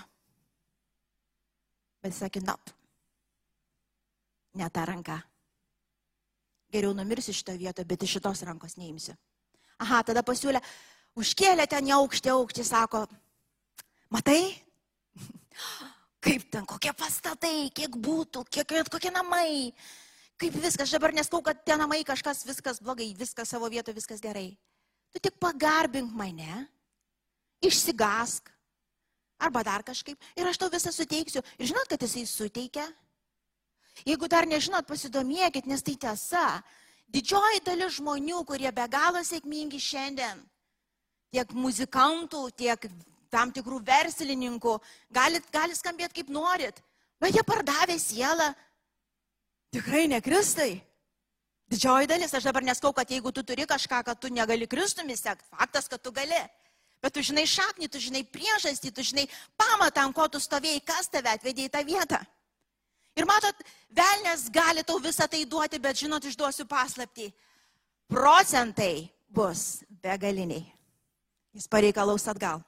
Bet 2.00 2.16
sakė, 2.16 2.42
nop, 2.46 2.72
ne 4.56 4.70
ta 4.72 4.86
ranka. 4.88 5.18
Geriau 6.72 6.94
numirsiu 6.96 7.34
šitą 7.34 7.58
vietą, 7.60 7.84
bet 7.84 8.06
iš 8.06 8.18
šitos 8.18 8.46
rankos 8.48 8.78
neimsiu. 8.78 9.16
Aha, 9.84 10.04
tada 10.06 10.22
pasiūlė, 10.24 10.62
užkėlė 11.18 11.66
ten 11.70 11.88
į 11.90 11.96
aukštį, 11.98 12.34
aukštį, 12.36 12.66
sako, 12.68 13.06
matai, 14.14 14.42
kaip 16.26 16.46
ten, 16.52 16.68
kokie 16.70 16.94
pastatai, 16.98 17.70
kiek 17.76 17.96
būtų, 17.96 18.46
kiek, 18.52 18.76
kokie 18.92 19.12
namai, 19.14 19.72
kaip 20.40 20.56
viskas, 20.62 20.92
dabar 20.94 21.16
neskau, 21.16 21.42
kad 21.46 21.64
tie 21.66 21.78
namai 21.80 22.04
kažkas, 22.08 22.46
viskas 22.48 22.82
blogai, 22.84 23.12
viskas 23.18 23.50
savo 23.50 23.70
vietoje, 23.72 23.98
viskas 23.98 24.22
gerai. 24.24 24.52
Tu 25.10 25.22
tik 25.24 25.40
pagarbink 25.42 26.14
mane, 26.14 26.68
išsigask, 27.66 28.52
arba 29.40 29.64
dar 29.64 29.84
kažkaip, 29.88 30.20
ir 30.36 30.48
aš 30.48 30.60
tau 30.60 30.70
visą 30.70 30.92
suteiksiu. 30.94 31.42
Ir 31.58 31.72
žinot, 31.72 31.88
kad 31.90 32.04
jisai 32.04 32.28
suteikia? 32.28 32.86
Jeigu 34.08 34.30
dar 34.32 34.48
nežinot, 34.48 34.88
pasidomėkit, 34.88 35.68
nes 35.68 35.84
tai 35.84 35.96
tiesa. 36.00 36.46
Didžioji 37.10 37.64
dalis 37.66 37.98
žmonių, 37.98 38.44
kurie 38.46 38.70
be 38.72 38.86
galo 38.92 39.24
sėkmingi 39.26 39.80
šiandien, 39.82 40.44
tiek 41.34 41.54
muzikantų, 41.54 42.44
tiek 42.58 42.90
tam 43.30 43.54
tikrų 43.54 43.80
verslininkų, 43.86 44.76
gali, 45.14 45.42
gali 45.54 45.78
skambėti 45.78 46.22
kaip 46.22 46.32
norit, 46.34 46.82
bet 47.22 47.36
jie 47.36 47.44
pardavė 47.46 48.00
sielą 48.02 48.52
tikrai 49.74 50.08
ne 50.10 50.22
Kristai. 50.22 50.80
Didžioji 51.70 52.10
dalis, 52.10 52.34
aš 52.34 52.48
dabar 52.50 52.66
neskau, 52.66 52.90
kad 52.98 53.12
jeigu 53.14 53.30
tu 53.30 53.44
turi 53.46 53.68
kažką, 53.70 54.02
kad 54.08 54.18
tu 54.18 54.32
negali 54.34 54.66
Kristumi 54.66 55.14
sekti, 55.14 55.46
faktas, 55.54 55.86
kad 55.88 56.02
tu 56.02 56.12
gali. 56.12 56.40
Bet 57.00 57.14
tu 57.14 57.22
žinai 57.24 57.46
šaknį, 57.48 57.88
tu 57.88 58.02
žinai 58.02 58.24
priežastį, 58.28 58.90
tu 58.92 59.06
žinai 59.06 59.28
pamatą, 59.56 60.04
ant 60.04 60.16
ko 60.18 60.26
tu 60.28 60.42
stovėjai, 60.42 60.82
kas 60.84 61.08
tave 61.14 61.30
atvedė 61.32 61.70
į 61.70 61.72
tą 61.72 61.84
vietą. 61.86 62.20
Ir 63.16 63.28
matot, 63.30 63.62
velnės 63.94 64.50
gali 64.52 64.84
tau 64.88 64.98
visą 65.04 65.30
tai 65.30 65.46
duoti, 65.46 65.80
bet 65.80 66.02
žinot, 66.02 66.26
išduosiu 66.26 66.66
paslapti. 66.68 67.30
Procentai 68.10 69.08
bus 69.30 69.84
begaliniai. 70.02 70.79
Jis 71.54 71.68
pareikalaus 71.68 72.28
atgal. 72.30 72.62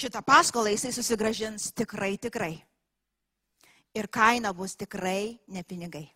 Šitą 0.00 0.22
paskolą 0.24 0.72
jisai 0.72 0.92
susigražins 0.96 1.72
tikrai, 1.76 2.16
tikrai. 2.16 2.54
Ir 3.94 4.08
kaina 4.08 4.52
bus 4.56 4.76
tikrai 4.78 5.38
ne 5.48 5.62
pinigai. 5.62 6.06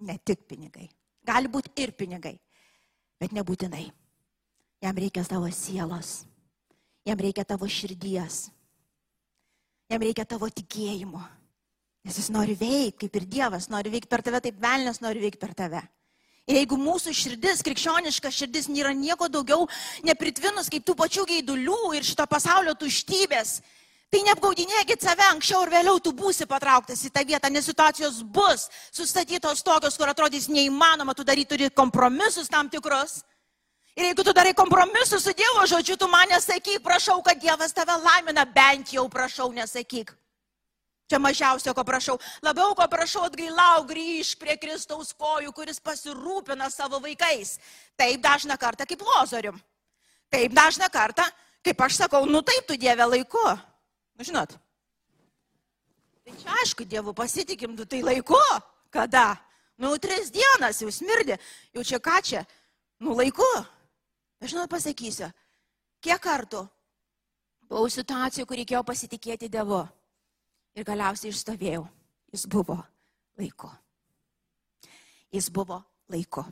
Ne 0.00 0.18
tik 0.18 0.46
pinigai. 0.48 0.88
Gali 1.26 1.50
būti 1.50 1.72
ir 1.82 1.92
pinigai, 1.96 2.36
bet 3.20 3.32
nebūtinai. 3.34 3.86
Jam 4.84 4.96
reikia 4.96 5.24
tavo 5.24 5.48
sielos. 5.50 6.24
Jam 7.06 7.18
reikia 7.18 7.44
tavo 7.44 7.66
širdies. 7.66 8.46
Jam 9.90 10.02
reikia 10.02 10.24
tavo 10.28 10.48
tikėjimo. 10.48 11.22
Nes 12.06 12.18
jis 12.20 12.30
nori 12.30 12.54
veikti, 12.54 13.06
kaip 13.06 13.18
ir 13.18 13.26
Dievas 13.26 13.68
nori 13.72 13.90
veikti 13.90 14.10
per 14.10 14.22
tave, 14.22 14.40
taip 14.42 14.60
velnės 14.62 15.00
nori 15.02 15.24
veikti 15.24 15.42
per 15.42 15.54
tave. 15.58 15.82
Jeigu 16.46 16.76
mūsų 16.78 17.10
širdis, 17.10 17.58
krikščioniška 17.66 18.30
širdis, 18.30 18.68
nėra 18.70 18.92
nieko 18.94 19.26
daugiau 19.26 19.64
nepritvinus 20.06 20.70
kaip 20.70 20.84
tų 20.86 20.94
pačių 20.94 21.24
gaidulių 21.26 21.96
ir 21.98 22.06
šito 22.06 22.22
pasaulio 22.30 22.76
tuštybės, 22.78 23.56
tai 24.14 24.20
neapgaudinėkit 24.28 25.02
save, 25.02 25.24
anksčiau 25.32 25.64
ir 25.64 25.72
vėliau 25.74 25.98
tu 25.98 26.12
būsi 26.14 26.46
patrauktas 26.46 27.02
į 27.02 27.10
tą 27.10 27.24
vietą, 27.26 27.50
nes 27.50 27.66
situacijos 27.66 28.20
bus 28.22 28.68
sustatytos 28.94 29.64
tokios, 29.66 29.98
kur 29.98 30.12
atrodys 30.12 30.46
neįmanoma, 30.46 31.16
tu 31.18 31.26
daryti 31.26 31.50
turi 31.56 31.70
kompromisus 31.74 32.46
tam 32.46 32.70
tikrus. 32.70 33.24
Ir 33.98 34.12
jeigu 34.12 34.22
tu 34.22 34.36
darai 34.36 34.54
kompromisus 34.54 35.26
su 35.26 35.34
Dievo 35.34 35.66
žodžiu, 35.66 35.96
tu 35.98 36.06
man 36.06 36.30
nesakyk, 36.30 36.78
prašau, 36.84 37.18
kad 37.26 37.42
Dievas 37.42 37.74
tave 37.74 37.98
laimina, 37.98 38.46
bent 38.46 38.94
jau 38.94 39.08
prašau, 39.10 39.50
nesakyk. 39.56 40.14
Čia 41.06 41.20
mažiausia, 41.22 41.70
ko 41.70 41.84
prašau. 41.86 42.16
Labiau, 42.42 42.74
ko 42.74 42.82
prašau, 42.90 43.28
atgailau, 43.28 43.86
grįž 43.86 44.34
prie 44.40 44.56
Kristaus 44.58 45.12
kojų, 45.14 45.52
kuris 45.54 45.78
pasirūpina 45.78 46.66
savo 46.74 46.98
vaikais. 47.02 47.60
Taip 47.94 48.22
dažna 48.24 48.58
kartą 48.58 48.86
kaip 48.88 49.04
lozorium. 49.06 49.60
Taip 50.34 50.54
dažna 50.54 50.90
kartą, 50.90 51.22
kaip 51.62 51.82
aš 51.86 52.00
sakau, 52.02 52.24
nu 52.26 52.42
taip 52.42 52.66
tu 52.66 52.74
Dieve 52.74 53.06
laiku. 53.06 53.44
Nu, 54.18 54.26
žinot. 54.26 54.56
Tai 56.26 56.34
čia 56.42 56.56
aišku, 56.58 56.82
Dievu 56.90 57.14
pasitikim, 57.14 57.76
tu 57.78 57.86
tai 57.86 58.02
laiku. 58.02 58.40
Kada? 58.90 59.36
Nu, 59.78 59.92
tris 60.02 60.32
dienas 60.34 60.80
jau 60.82 60.90
smirdė. 60.90 61.36
Jau 61.70 61.84
čia 61.86 62.00
ką 62.02 62.18
čia? 62.24 62.42
Nu, 62.98 63.14
laiku. 63.14 63.46
Aš 64.42 64.56
žinot 64.56 64.72
pasakysiu, 64.72 65.30
kiek 66.02 66.18
kartų 66.20 66.66
buvau 67.70 67.86
situacijų, 67.90 68.46
kur 68.46 68.58
reikėjo 68.58 68.82
pasitikėti 68.86 69.48
Dievu. 69.52 69.84
Ir 70.76 70.84
galiausiai 70.84 71.32
išstovėjau. 71.32 71.86
Jis 72.34 72.44
buvo 72.52 72.76
laiku. 73.40 73.70
Jis 75.32 75.48
buvo 75.52 75.80
laiku. 76.12 76.44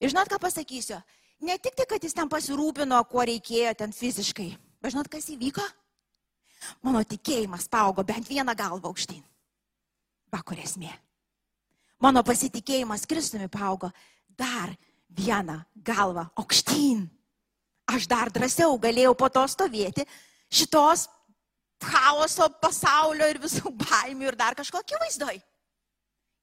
Ir 0.00 0.12
žinot, 0.12 0.30
ką 0.32 0.40
pasakysiu? 0.40 0.98
Ne 1.44 1.58
tik 1.60 1.76
tai, 1.76 1.86
kad 1.88 2.02
jis 2.04 2.16
ten 2.16 2.28
pasirūpino, 2.30 2.98
kuo 3.10 3.24
reikėjo 3.26 3.74
ten 3.78 3.92
fiziškai. 3.92 4.50
Bet 4.80 4.94
žinot, 4.94 5.10
kas 5.12 5.28
įvyko? 5.34 5.64
Mano 6.84 7.02
tikėjimas 7.04 7.68
paaugo 7.68 8.04
bent 8.06 8.28
vieną 8.28 8.54
galvą 8.56 8.88
aukštyn. 8.88 9.22
Bakur 10.32 10.60
esmė. 10.62 10.92
Mano 12.00 12.24
pasitikėjimas 12.26 13.06
Kristumi 13.08 13.48
paaugo 13.52 13.90
dar 14.36 14.72
vieną 15.08 15.60
galvą 15.84 16.26
aukštyn. 16.40 17.04
Aš 17.92 18.08
dar 18.08 18.32
drąsiau 18.32 18.78
galėjau 18.80 19.12
po 19.16 19.28
to 19.28 19.44
stovėti 19.48 20.06
šitos 20.52 21.06
chaoso 21.88 22.48
pasaulio 22.62 23.28
ir 23.30 23.40
visų 23.42 23.72
baimių 23.84 24.30
ir 24.30 24.38
dar 24.40 24.56
kažko 24.58 24.82
akivaizdoj. 24.84 25.42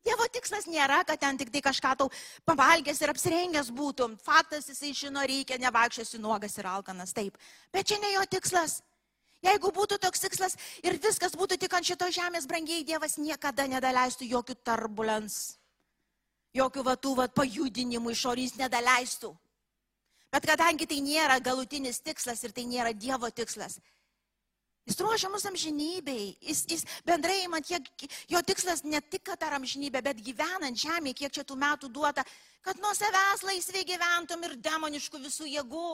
Dievo 0.01 0.25
tikslas 0.33 0.65
nėra, 0.65 1.03
kad 1.05 1.19
ten 1.21 1.37
tik 1.37 1.51
tai 1.53 1.61
kažką 1.61 1.91
tau 1.99 2.07
pavalgęs 2.49 3.03
ir 3.03 3.11
apsirengęs 3.13 3.69
būtum. 3.77 4.15
Faktas 4.17 4.71
jisai 4.71 4.95
žino, 4.97 5.21
reikia, 5.29 5.59
nevaikščiasi 5.61 6.17
nuogas 6.21 6.57
ir 6.57 6.69
alkanas, 6.69 7.13
taip. 7.13 7.37
Bet 7.73 7.91
čia 7.91 7.99
ne 8.01 8.15
jo 8.15 8.23
tikslas. 8.31 8.79
Jeigu 9.45 9.71
būtų 9.73 9.97
toks 10.01 10.21
tikslas 10.21 10.57
ir 10.85 10.97
viskas 11.01 11.33
būtų 11.37 11.57
tik 11.61 11.73
ant 11.73 11.85
šito 11.85 12.09
žemės 12.13 12.45
brangiai, 12.49 12.85
Dievas 12.85 13.17
niekada 13.17 13.65
nedaleistų 13.69 14.27
jokių 14.29 14.55
turbulens, 14.65 15.37
jokių 16.57 16.83
vatų 16.85 17.15
vat, 17.17 17.33
pajudinimų 17.37 18.13
išorys 18.13 18.57
nedaleistų. 18.57 19.31
Bet 20.31 20.45
kadangi 20.47 20.85
tai 20.87 21.01
nėra 21.03 21.39
galutinis 21.43 21.99
tikslas 22.05 22.43
ir 22.45 22.53
tai 22.53 22.67
nėra 22.69 22.93
Dievo 22.93 23.29
tikslas, 23.33 23.79
Jis 24.89 24.97
ruošia 24.97 25.29
mus 25.29 25.45
amžinybei. 25.45 26.37
Jis, 26.41 26.63
jis 26.69 26.85
bendrai, 27.05 27.45
man, 27.51 27.61
kiek, 27.61 27.85
jo 28.31 28.41
tikslas 28.45 28.81
ne 28.83 29.01
tik, 29.01 29.23
kad 29.29 29.43
ar 29.45 29.59
amžinybė, 29.59 30.01
bet 30.01 30.23
gyvenant 30.25 30.77
žemėje, 30.77 31.19
kiek 31.21 31.35
čia 31.37 31.45
tų 31.45 31.57
metų 31.61 31.91
duota, 31.93 32.25
kad 32.65 32.81
nuo 32.81 32.93
savęs 32.97 33.45
laisvai 33.45 33.85
gyventum 33.85 34.47
ir 34.47 34.57
demoniškų 34.57 35.21
visų 35.27 35.51
jėgų, 35.51 35.93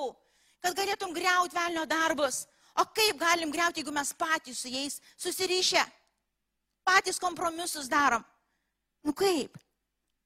kad 0.63 0.77
galėtum 0.77 1.13
greuti 1.15 1.57
velnio 1.57 1.83
darbus. 1.89 2.45
O 2.77 2.85
kaip 2.95 3.19
galim 3.19 3.51
greuti, 3.51 3.81
jeigu 3.81 3.91
mes 3.91 4.13
patys 4.13 4.61
su 4.61 4.71
jais 4.71 4.99
susirišę, 5.19 5.83
patys 6.87 7.19
kompromisus 7.19 7.89
darom? 7.91 8.23
Nu 9.03 9.13
kaip? 9.17 9.57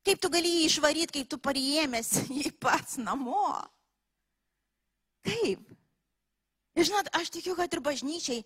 Kaip 0.06 0.22
tu 0.22 0.30
gali 0.34 0.50
jį 0.50 0.64
išvaryti, 0.68 1.14
kaip 1.20 1.30
tu 1.30 1.38
parijėmės 1.42 2.14
jį 2.38 2.54
pats 2.62 2.98
namo? 3.02 3.58
Kaip? 5.26 5.66
Ir 6.78 6.88
žinot, 6.88 7.10
aš 7.16 7.32
tikiu, 7.34 7.56
kad 7.58 7.74
ir 7.74 7.82
bažnyčiai, 7.84 8.44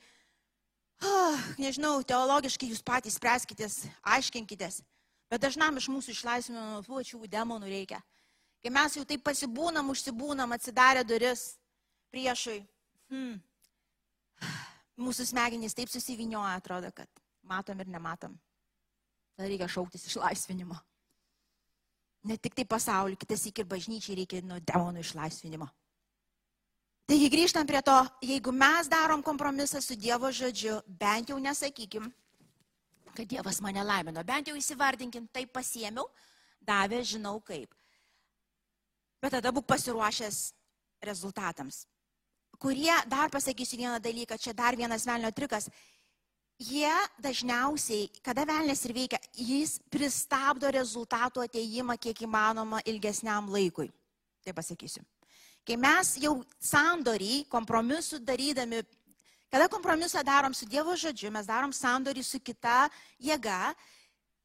oh, 1.05 1.47
nežinau, 1.61 1.99
teologiškai 2.07 2.71
jūs 2.71 2.81
patys 2.85 3.19
spręskitės, 3.19 3.83
aiškinkitės, 4.15 4.81
bet 5.29 5.43
dažnam 5.43 5.77
iš 5.77 5.91
mūsų 5.93 6.15
išlaisvinimo 6.15 6.81
pačių 6.87 7.21
demonų 7.29 7.69
reikia. 7.69 8.01
Kai 8.65 8.73
mes 8.73 8.97
jau 8.97 9.05
taip 9.05 9.21
pasibūnam, 9.21 9.91
užsibūnam, 9.93 10.55
atsidarę 10.55 11.03
duris 11.05 11.51
priešui, 12.09 12.63
hmm, 13.13 13.37
mūsų 15.05 15.29
smegenys 15.29 15.77
taip 15.77 15.91
susivinioja, 15.93 16.57
atrodo, 16.57 16.89
kad 16.95 17.09
matom 17.45 17.79
ir 17.83 17.93
nematom. 17.93 18.33
Tada 19.35 19.51
reikia 19.51 19.69
šauktis 19.69 20.07
išlaisvinimo. 20.09 20.77
Ne 22.25 22.39
tik 22.41 22.55
tai 22.57 22.65
pasaulio, 22.65 23.19
kitas 23.21 23.43
iki 23.45 23.61
ir 23.61 23.69
bažnyčiai 23.69 24.17
reikia 24.23 24.41
nuo 24.41 24.57
demonų 24.65 25.03
išlaisvinimo. 25.05 25.67
Taigi 27.05 27.27
grįžtam 27.29 27.67
prie 27.69 27.83
to, 27.85 27.95
jeigu 28.25 28.49
mes 28.49 28.87
darom 28.89 29.21
kompromisą 29.21 29.77
su 29.77 29.93
Dievo 29.93 30.31
žodžiu, 30.33 30.79
bent 30.89 31.29
jau 31.29 31.37
nesakykim, 31.37 32.07
kad 33.13 33.27
Dievas 33.29 33.61
mane 33.61 33.83
laimino, 33.85 34.23
bent 34.25 34.49
jau 34.49 34.55
įsivardinkim, 34.57 35.27
tai 35.29 35.45
pasiemiau, 35.45 36.07
davė, 36.65 37.03
žinau 37.05 37.37
kaip. 37.45 37.69
Bet 39.21 39.37
tada 39.37 39.53
būk 39.53 39.67
pasiruošęs 39.69 40.39
rezultatams. 41.05 41.83
Kurie, 42.57 42.93
dar 43.05 43.29
pasakysiu 43.29 43.83
vieną 43.83 43.99
dalyką, 44.01 44.39
čia 44.41 44.55
dar 44.57 44.73
vienas 44.73 45.05
velnio 45.05 45.29
trikas, 45.29 45.69
jie 46.57 46.89
dažniausiai, 47.21 48.09
kada 48.25 48.47
velnės 48.49 48.81
ir 48.89 48.95
veikia, 48.97 49.21
jis 49.37 49.77
pristabdo 49.93 50.73
rezultatų 50.73 51.45
ateimą 51.45 51.99
kiek 52.01 52.25
įmanoma 52.25 52.81
ilgesniam 52.89 53.51
laikui. 53.53 53.91
Tai 54.41 54.57
pasakysiu. 54.57 55.05
Kai 55.65 55.79
mes 55.81 56.11
jau 56.21 56.35
sandorį, 56.61 57.47
kompromisų 57.49 58.19
darydami, 58.21 58.83
kada 59.49 59.65
kompromisą 59.71 60.21
darom 60.25 60.53
su 60.53 60.67
Dievo 60.69 60.93
žodžiu, 60.93 61.31
mes 61.33 61.47
darom 61.49 61.73
sandorį 61.73 62.21
su 62.23 62.37
kita 62.37 62.85
jėga 63.17 63.73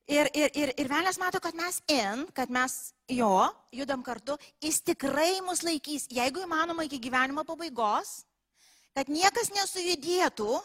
ir, 0.09 0.31
ir, 0.33 0.49
ir, 0.57 0.73
ir 0.81 0.89
velnės 0.89 1.21
mato, 1.21 1.41
kad 1.45 1.57
mes 1.59 1.83
in, 1.93 2.25
kad 2.33 2.49
mes 2.49 2.95
jo 3.13 3.51
judam 3.77 4.03
kartu, 4.07 4.39
jis 4.65 4.81
tikrai 4.81 5.43
mus 5.45 5.61
laikys, 5.67 6.09
jeigu 6.09 6.41
įmanoma 6.47 6.89
iki 6.89 7.03
gyvenimo 7.05 7.45
pabaigos, 7.45 8.23
kad 8.97 9.13
niekas 9.13 9.53
nesujudėtų, 9.55 10.57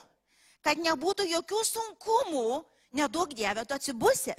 kad 0.63 0.79
nebūtų 0.81 1.27
jokių 1.35 1.63
sunkumų, 1.67 2.49
nedaug 2.95 3.35
dievė, 3.35 3.67
tu 3.67 3.75
atsibusi. 3.75 4.33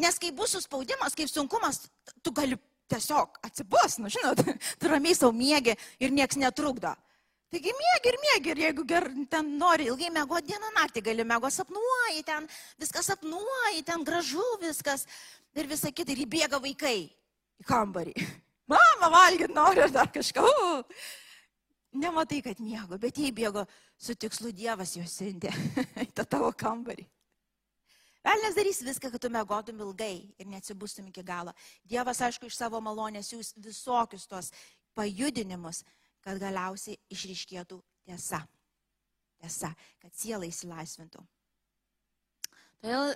Nes 0.00 0.20
kai 0.20 0.30
bus 0.36 0.52
suspaudimas, 0.52 1.16
kaip 1.16 1.32
sunkumas, 1.32 1.86
tu 2.20 2.32
gali 2.32 2.60
tiesiog 2.90 3.38
atsibos, 3.46 3.98
nu 4.02 4.10
žinot, 4.12 4.42
tu 4.80 4.90
ramiai 4.90 5.16
savo 5.16 5.32
mėgi 5.36 5.76
ir 6.02 6.14
nieks 6.14 6.38
netrukdo. 6.40 6.92
Taigi 7.50 7.72
mėgi 7.74 8.10
ir 8.12 8.18
mėgi, 8.22 8.50
ir 8.52 8.60
jeigu 8.62 8.84
ger, 8.86 9.08
ten 9.30 9.48
nori 9.58 9.88
ilgai 9.90 10.10
mėgoti 10.14 10.52
dieną 10.52 10.68
naktį, 10.76 11.02
gali 11.08 11.24
mėgoti 11.26 11.56
sapnuoji, 11.56 12.22
ten 12.28 12.46
viskas 12.78 13.08
sapnuoji, 13.10 13.82
ten 13.88 14.04
gražu 14.06 14.44
viskas 14.62 15.02
ir 15.58 15.66
visa 15.70 15.90
kita, 15.90 16.14
ir 16.14 16.22
įbėga 16.28 16.60
vaikai 16.62 17.08
į 17.58 17.66
kambarį. 17.66 18.14
Mama 18.70 19.10
valgyti 19.10 19.50
nori 19.54 19.82
ar 19.82 19.90
dar 19.90 20.12
kažką. 20.14 20.46
Uh. 20.46 21.00
Nematai, 21.90 22.38
kad 22.44 22.60
miego, 22.62 23.00
bet 23.02 23.18
jie 23.18 23.32
įbėgo 23.32 23.64
su 23.98 24.14
tikslu 24.14 24.52
Dievas 24.54 24.94
juos 24.94 25.16
sintė 25.18 25.50
į 26.06 26.12
tą 26.14 26.22
tavo 26.22 26.52
kambarį. 26.54 27.02
Velnes 28.24 28.56
darys 28.56 28.82
viską, 28.84 29.08
kad 29.14 29.22
tu 29.22 29.30
mėgotum 29.32 29.80
ilgai 29.80 30.28
ir 30.36 30.48
neatsibūstum 30.52 31.08
iki 31.08 31.24
galo. 31.24 31.54
Dievas, 31.88 32.20
aišku, 32.20 32.50
iš 32.50 32.58
savo 32.60 32.80
malonės 32.84 33.32
jūs 33.32 33.54
visokius 33.56 34.26
tos 34.28 34.50
pajudinimus, 34.98 35.84
kad 36.20 36.40
galiausiai 36.42 36.98
išriškėtų 37.12 37.80
tiesa. 38.04 38.42
Tiesa, 39.40 39.72
kad 40.02 40.12
siela 40.12 40.44
įsilaisvintų. 40.44 41.24
Todėl 42.80 43.14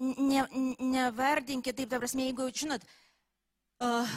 ne, 0.00 0.46
nevardinkit 0.80 1.76
taip, 1.76 1.90
ta 1.92 2.00
prasme, 2.00 2.24
jeigu, 2.30 2.48
žinot, 2.56 2.84
uh, 3.84 4.16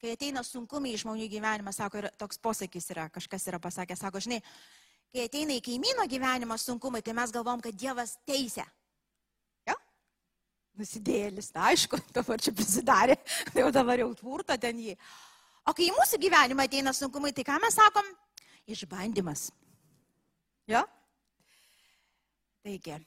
kai 0.00 0.14
ateina 0.16 0.40
sunkumai 0.46 0.94
į 0.94 1.02
žmonių 1.04 1.28
gyvenimą, 1.32 1.76
sako, 1.76 2.00
ir 2.00 2.10
toks 2.20 2.40
posakis 2.40 2.88
yra, 2.94 3.08
kažkas 3.12 3.48
yra 3.52 3.60
pasakęs, 3.60 4.00
sako, 4.00 4.24
žinai, 4.24 4.40
kai 5.12 5.28
ateina 5.28 5.56
į 5.56 5.64
kaimyno 5.68 6.08
gyvenimą 6.08 6.56
sunkumai, 6.60 7.04
tai 7.04 7.16
mes 7.20 7.36
galvom, 7.36 7.60
kad 7.64 7.76
Dievas 7.76 8.16
teisė. 8.28 8.64
Nusidėlis, 10.78 11.50
na, 11.56 11.72
aišku, 11.72 11.98
dabar 12.16 12.38
čia 12.42 12.54
prisidarė, 12.54 13.18
tai 13.50 13.60
jau 13.64 13.72
dabar 13.74 13.98
jau 14.04 14.12
tvirta 14.20 14.58
ten 14.60 14.78
jį. 14.78 14.94
O 15.68 15.74
kai 15.76 15.88
į 15.88 15.94
mūsų 15.96 16.20
gyvenimą 16.22 16.68
ateina 16.68 16.94
sunkumai, 16.96 17.34
tai 17.34 17.44
ką 17.44 17.58
mes 17.60 17.76
sakom? 17.76 18.06
Išbandymas. 18.68 19.48
Jo? 20.68 20.84
Taigi, 22.64 22.98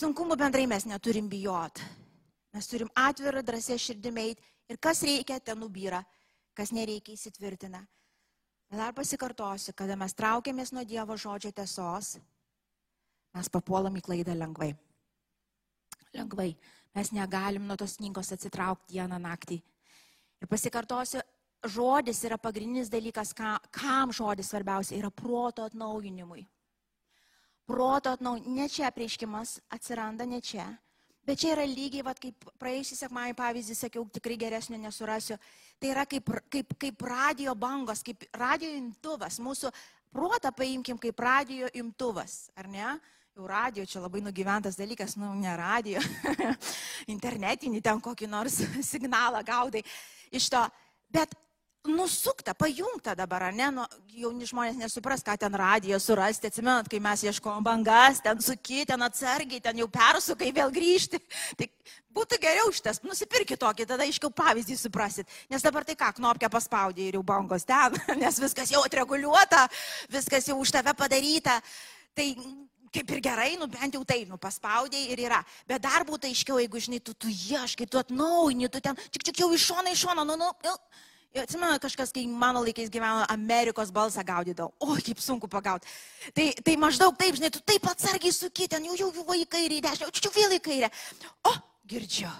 sunkumų 0.00 0.38
bendrai 0.38 0.66
mes 0.70 0.86
neturim 0.88 1.28
bijot. 1.30 1.82
Mes 2.54 2.70
turim 2.70 2.88
atvirą, 2.96 3.42
drąsę 3.44 3.76
širdimai 3.76 4.30
ir 4.70 4.78
kas 4.80 5.02
reikia, 5.04 5.36
ten 5.44 5.60
nubyra, 5.60 6.00
kas 6.56 6.72
nereikia 6.72 7.12
įsitvirtina. 7.12 7.82
Dar 8.72 8.94
pasikartosiu, 8.96 9.74
kada 9.76 9.94
mes 9.98 10.14
traukiamės 10.16 10.72
nuo 10.74 10.82
Dievo 10.88 11.14
žodžio 11.20 11.52
tiesos, 11.54 12.16
mes 13.36 13.50
papuolam 13.52 13.94
į 13.98 14.02
klaidą 14.08 14.34
lengvai. 14.34 14.72
Lengvai. 16.16 16.50
Mes 16.96 17.12
negalim 17.12 17.66
nuo 17.68 17.76
tos 17.76 17.98
knygos 18.00 18.32
atsitraukti 18.32 18.96
dieną 18.96 19.20
naktį. 19.20 19.60
Ir 20.40 20.48
pasikartosiu, 20.48 21.20
žodis 21.64 22.24
yra 22.24 22.38
pagrindinis 22.40 22.92
dalykas, 22.92 23.34
kam 23.36 24.12
žodis 24.16 24.52
svarbiausia, 24.52 24.96
yra 25.00 25.10
proto 25.12 25.64
atnaujinimui 25.68 26.46
proto 27.66 28.10
atnaujinimas, 28.14 28.56
ne 28.56 28.68
čia 28.68 28.90
prieškimas 28.94 29.58
atsiranda, 29.68 30.26
ne 30.26 30.40
čia. 30.40 30.66
Bet 31.26 31.40
čia 31.42 31.56
yra 31.56 31.64
lygiai, 31.66 32.04
vat, 32.06 32.20
kaip 32.22 32.46
praėjusį 32.60 33.00
sekmąjį 33.00 33.34
pavyzdį 33.34 33.74
sakiau, 33.74 34.04
tikrai 34.14 34.36
geresnio 34.38 34.78
nesurasiu. 34.78 35.34
Tai 35.82 35.90
yra 35.90 36.04
kaip, 36.06 36.30
kaip, 36.54 36.76
kaip 36.78 37.02
radio 37.02 37.56
bangos, 37.58 38.04
kaip 38.06 38.28
radio 38.38 38.70
imtuvas. 38.78 39.40
Mūsų 39.42 39.72
protą 40.14 40.54
paimkim 40.54 41.00
kaip 41.02 41.18
radio 41.18 41.70
imtuvas, 41.74 42.46
ar 42.54 42.70
ne? 42.70 42.94
Jau 43.36 43.44
radio 43.44 43.84
čia 43.84 44.00
labai 44.00 44.22
nugyventas 44.24 44.78
dalykas, 44.80 45.12
nu, 45.20 45.28
ne 45.36 45.50
radio, 45.60 46.00
internetinį 47.14 47.82
ten 47.84 47.98
kokį 48.00 48.30
nors 48.32 48.54
signalą 48.92 49.42
gaudai 49.44 49.82
iš 50.32 50.46
to. 50.54 50.62
Bet 51.12 51.34
nusukta, 51.84 52.54
pajungta 52.56 53.12
dabar, 53.12 53.44
ne, 53.52 53.66
nu, 53.76 53.82
jauni 54.16 54.48
žmonės 54.48 54.78
nesupras, 54.80 55.20
ką 55.20 55.34
ten 55.42 55.52
radiją 55.52 55.98
surasti, 56.00 56.48
atsimenat, 56.48 56.88
kai 56.88 56.96
mes 57.04 57.26
ieškojom 57.26 57.66
bangas, 57.66 58.22
ten 58.24 58.40
suki, 58.40 58.86
ten 58.88 59.04
atsargiai, 59.04 59.60
ten 59.60 59.82
jau 59.82 59.88
persukai, 59.92 60.48
vėl 60.56 60.72
grįžti. 60.72 61.20
Tai 61.60 61.68
būtų 62.16 62.38
geriau 62.40 62.72
šitas, 62.72 63.02
nusipirkit 63.04 63.60
tokį, 63.60 63.84
tada 63.90 64.06
aiškiau 64.08 64.32
pavyzdį 64.32 64.78
suprasit. 64.80 65.36
Nes 65.52 65.60
dabar 65.60 65.84
tai 65.84 65.98
ką, 66.00 66.08
knopkę 66.22 66.48
paspaudė 66.56 67.10
ir 67.10 67.20
jau 67.20 67.22
bangos 67.34 67.68
ten, 67.68 68.00
nes 68.22 68.40
viskas 68.40 68.72
jau 68.72 68.80
atreguliuota, 68.88 69.66
viskas 70.08 70.48
jau 70.48 70.56
už 70.64 70.72
tave 70.78 70.96
padaryta. 70.96 71.60
Tai 72.16 72.30
kaip 72.96 73.12
ir 73.12 73.22
gerai, 73.24 73.50
nu 73.60 73.68
bent 73.70 73.96
jau 73.96 74.02
tai, 74.08 74.22
nu 74.28 74.38
paspaudėjai 74.40 75.12
ir 75.12 75.24
yra. 75.28 75.42
Bet 75.68 75.84
dar 75.84 76.06
būtų 76.08 76.30
aiškiau, 76.30 76.60
jeigu, 76.62 76.80
žinai, 76.86 77.02
tu, 77.04 77.14
tu 77.14 77.32
ieškai, 77.32 77.88
tu 77.90 78.00
atnaujini, 78.00 78.70
tu 78.72 78.80
ten, 78.84 78.96
tik, 79.12 79.26
tik 79.28 79.44
jau 79.44 79.50
iš 79.54 79.68
šono, 79.70 79.92
iš 79.92 80.06
šono, 80.06 80.24
nu, 80.28 80.38
nu, 80.40 80.52
nu 80.64 80.76
Atsimenu, 81.36 81.76
kažkas, 81.76 82.14
kai 82.16 82.22
mano 82.26 82.62
laikais 82.64 82.88
gyveno 82.88 83.26
Amerikos 83.28 83.90
balsą 83.92 84.22
gaudydavo. 84.24 84.72
O, 84.80 84.94
kaip 85.04 85.20
sunku 85.20 85.48
pagauti. 85.52 85.84
Tai, 86.32 86.46
tai 86.64 86.76
maždaug 86.80 87.16
taip, 87.20 87.36
žinai, 87.36 87.50
tu 87.52 87.60
taip 87.60 87.84
atsargiai 87.90 88.32
suki, 88.32 88.68
ten 88.72 88.86
jau, 88.88 88.96
jau, 88.96 89.10
jau 89.12 89.36
į 89.36 89.44
kairę, 89.44 89.76
į 89.76 89.84
dešinę, 89.84 90.08
čia 90.16 90.32
vėl 90.32 90.56
į 90.56 90.60
kairę. 90.64 90.88
O, 91.44 91.52
girdžiu. 91.92 92.30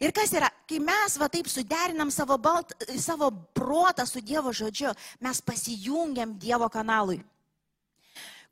Ir 0.00 0.12
kas 0.16 0.32
yra, 0.36 0.48
kai 0.68 0.80
mes 0.80 1.18
va 1.20 1.28
taip 1.32 1.48
suderinam 1.48 2.10
savo, 2.12 2.36
balt, 2.40 2.74
savo 3.00 3.30
protą 3.56 4.04
su 4.08 4.20
Dievo 4.24 4.52
žodžiu, 4.52 4.92
mes 5.20 5.40
pasijungiam 5.44 6.34
Dievo 6.40 6.68
kanalui, 6.72 7.20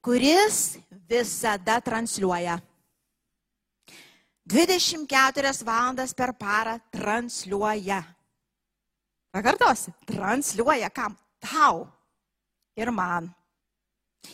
kuris 0.03 0.79
visada 1.09 1.81
transliuoja. 1.81 2.59
24 4.51 5.65
valandas 5.65 6.15
per 6.15 6.33
parą 6.35 6.79
transliuoja. 6.91 8.03
Pakartosiu, 9.31 9.93
transliuoja 10.07 10.91
kam? 10.91 11.15
Tau 11.39 11.87
ir 12.77 12.91
man. 12.91 13.31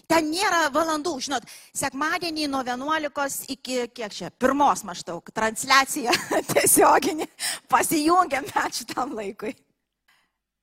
Ten 0.08 0.30
nėra 0.32 0.66
valandų, 0.74 1.12
žinot, 1.22 1.44
sekmadienį 1.76 2.48
nuo 2.50 2.62
11 2.66 3.52
iki 3.54 3.84
kiek 3.94 4.14
čia, 4.14 4.30
pirmos 4.34 4.82
maždaug, 4.86 5.30
transliacija 5.34 6.14
tiesioginė, 6.52 7.28
pasijungiam 7.70 8.48
mes 8.48 8.80
šitam 8.80 9.14
laikui. 9.14 9.54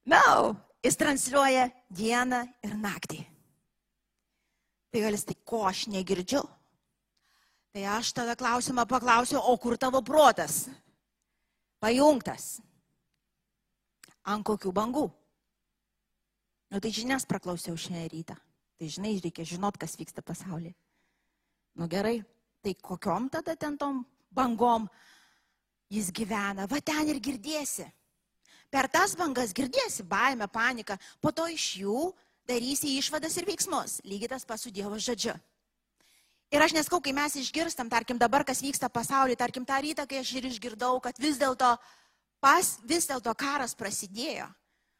Na, 0.03 0.19
no, 0.19 0.55
jis 0.83 0.99
transliuoja 0.99 1.69
dieną 1.87 2.43
ir 2.65 2.75
naktį. 2.81 3.21
Galis, 5.01 5.23
tai 5.25 5.33
ko 5.41 5.63
aš 5.65 5.87
negirdžiu? 5.89 6.43
Tai 7.73 7.83
aš 7.97 8.11
tada 8.13 8.35
klausimą 8.37 8.85
paklausiu, 8.85 9.39
o 9.41 9.57
kur 9.57 9.77
tavo 9.81 10.03
protas? 10.05 10.67
Pajungtas 11.81 12.61
ant 14.29 14.45
kokių 14.45 14.71
bangų. 14.71 15.07
Nu 16.69 16.81
tai 16.81 16.91
žinias 16.93 17.25
praklausiau 17.25 17.77
šiandien 17.77 18.11
rytą. 18.13 18.37
Tai 18.77 18.89
žinai, 18.89 19.17
reikia 19.21 19.45
žinot, 19.45 19.77
kas 19.77 19.97
vyksta 19.97 20.21
pasaulyje. 20.25 20.73
Nu 21.77 21.89
gerai, 21.89 22.21
tai 22.61 22.75
kokiom 22.77 23.29
tada 23.33 23.55
ten 23.57 23.77
tom 23.77 24.03
bangom 24.33 24.87
jis 25.89 26.11
gyvena? 26.13 26.69
Va 26.69 26.81
ten 26.81 27.09
ir 27.09 27.21
girdėsi. 27.21 27.85
Per 28.73 28.89
tas 28.89 29.13
bangas 29.17 29.53
girdėsi 29.53 30.05
baimę, 30.05 30.47
paniką, 30.49 30.97
po 31.21 31.33
to 31.33 31.45
iš 31.49 31.67
jų 31.81 32.13
darysi 32.47 32.97
išvadas 32.99 33.37
ir 33.39 33.47
veiksmus. 33.47 33.99
Lygiai 34.07 34.31
tas 34.35 34.45
pats 34.45 34.65
su 34.65 34.71
Dievo 34.71 34.99
žodžiu. 34.99 35.35
Ir 36.53 36.61
aš 36.61 36.75
neskau, 36.75 36.99
kai 37.01 37.15
mes 37.17 37.33
išgirstam, 37.39 37.89
tarkim 37.89 38.19
dabar, 38.21 38.43
kas 38.45 38.61
vyksta 38.61 38.89
pasaulyje, 38.93 39.39
tarkim 39.39 39.65
tą 39.65 39.79
rytą, 39.81 40.05
kai 40.05 40.19
aš 40.21 40.35
ir 40.37 40.45
išgirdau, 40.51 40.99
kad 41.01 41.17
vis 41.17 41.39
dėlto 41.41 41.71
pas 42.43 42.75
vis 42.83 43.07
dėlto 43.09 43.33
karas 43.39 43.73
prasidėjo, 43.79 44.45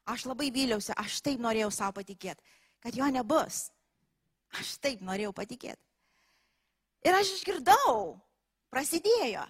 aš 0.10 0.26
labai 0.26 0.50
vyliausi, 0.56 0.96
aš 0.98 1.20
taip 1.22 1.44
norėjau 1.44 1.70
savo 1.76 2.00
patikėti, 2.00 2.42
kad 2.82 2.96
jo 2.96 3.10
nebus. 3.12 3.68
Aš 4.54 4.78
taip 4.82 5.02
norėjau 5.02 5.34
patikėti. 5.36 5.82
Ir 7.04 7.18
aš 7.18 7.36
išgirdau, 7.40 8.16
prasidėjo. 8.72 9.44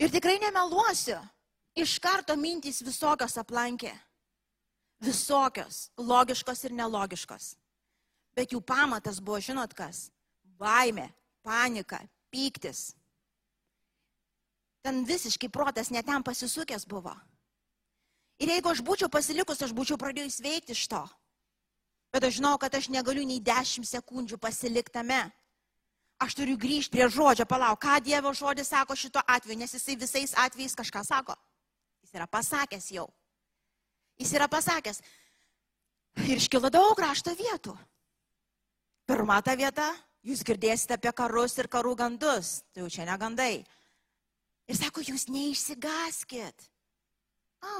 Ir 0.00 0.12
tikrai 0.12 0.38
nemeluosiu, 0.42 1.18
iš 1.76 1.98
karto 2.02 2.34
mintys 2.36 2.80
visokios 2.82 3.36
aplankė. 3.40 3.92
Visokios, 5.00 5.88
logiškos 5.96 6.64
ir 6.68 6.76
nelogiškos. 6.76 7.54
Bet 8.36 8.52
jų 8.52 8.60
pamatas 8.60 9.20
buvo, 9.20 9.40
žinot 9.40 9.72
kas? 9.74 10.10
Baimė, 10.60 11.08
panika, 11.42 12.02
pyktis, 12.30 12.90
ten 14.84 15.04
visiškai 15.08 15.48
protas 15.48 15.90
netem 15.90 16.22
pasisukęs 16.22 16.86
buvo. 16.88 17.14
Ir 18.40 18.48
jeigu 18.54 18.70
aš 18.72 18.80
būčiau 18.84 19.10
pasilikus, 19.12 19.60
aš 19.60 19.72
būčiau 19.76 19.98
pradėjus 20.00 20.40
veikti 20.40 20.72
iš 20.76 20.86
to. 20.88 21.02
Bet 22.10 22.24
aš 22.24 22.38
žinau, 22.40 22.56
kad 22.58 22.74
aš 22.74 22.88
negaliu 22.88 23.24
nei 23.26 23.40
10 23.40 23.84
sekundžių 23.86 24.40
pasiliktame. 24.40 25.28
Aš 26.20 26.36
turiu 26.36 26.56
grįžti 26.60 26.92
prie 26.96 27.06
žodžio, 27.08 27.46
palauk, 27.48 27.80
ką 27.80 28.00
Dievo 28.04 28.32
žodis 28.36 28.68
sako 28.68 28.96
šito 28.96 29.20
atveju, 29.24 29.58
nes 29.60 29.72
jisai 29.72 29.96
visais 29.96 30.34
atvejais 30.36 30.76
kažką 30.76 31.04
sako. 31.04 31.36
Jis 32.04 32.16
yra 32.16 32.26
pasakęs 32.28 32.90
jau. 32.92 33.06
Jis 34.20 34.34
yra 34.36 34.50
pasakęs. 34.52 35.00
Ir 36.28 36.36
iškilo 36.36 36.68
daug 36.72 36.98
rašto 37.00 37.32
vietų. 37.38 37.72
Pirma 39.08 39.40
ta 39.42 39.56
vieta, 39.58 39.88
jūs 40.26 40.42
girdėsite 40.46 40.98
apie 40.98 41.12
karus 41.16 41.56
ir 41.58 41.70
karų 41.72 41.96
gandus. 41.98 42.60
Tai 42.70 42.84
jau 42.84 42.90
čia 42.92 43.06
negandai. 43.08 43.64
Ir 44.70 44.78
sako, 44.78 45.02
jūs 45.02 45.26
neišsigaskit. 45.32 46.68
O, 47.64 47.78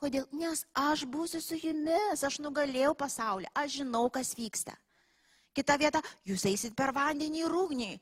kodėl? 0.00 0.24
Nes 0.34 0.64
aš 0.74 1.04
būsiu 1.06 1.42
su 1.44 1.58
jumis, 1.60 2.24
aš 2.24 2.40
nugalėjau 2.42 2.96
pasaulį, 2.98 3.50
aš 3.54 3.78
žinau, 3.82 4.08
kas 4.10 4.32
vyksta. 4.38 4.74
Kita 5.52 5.76
vieta, 5.76 6.00
jūs 6.24 6.46
eisit 6.48 6.74
per 6.74 6.94
vandenį 6.96 7.44
ir 7.44 7.54
ugnį, 7.54 7.92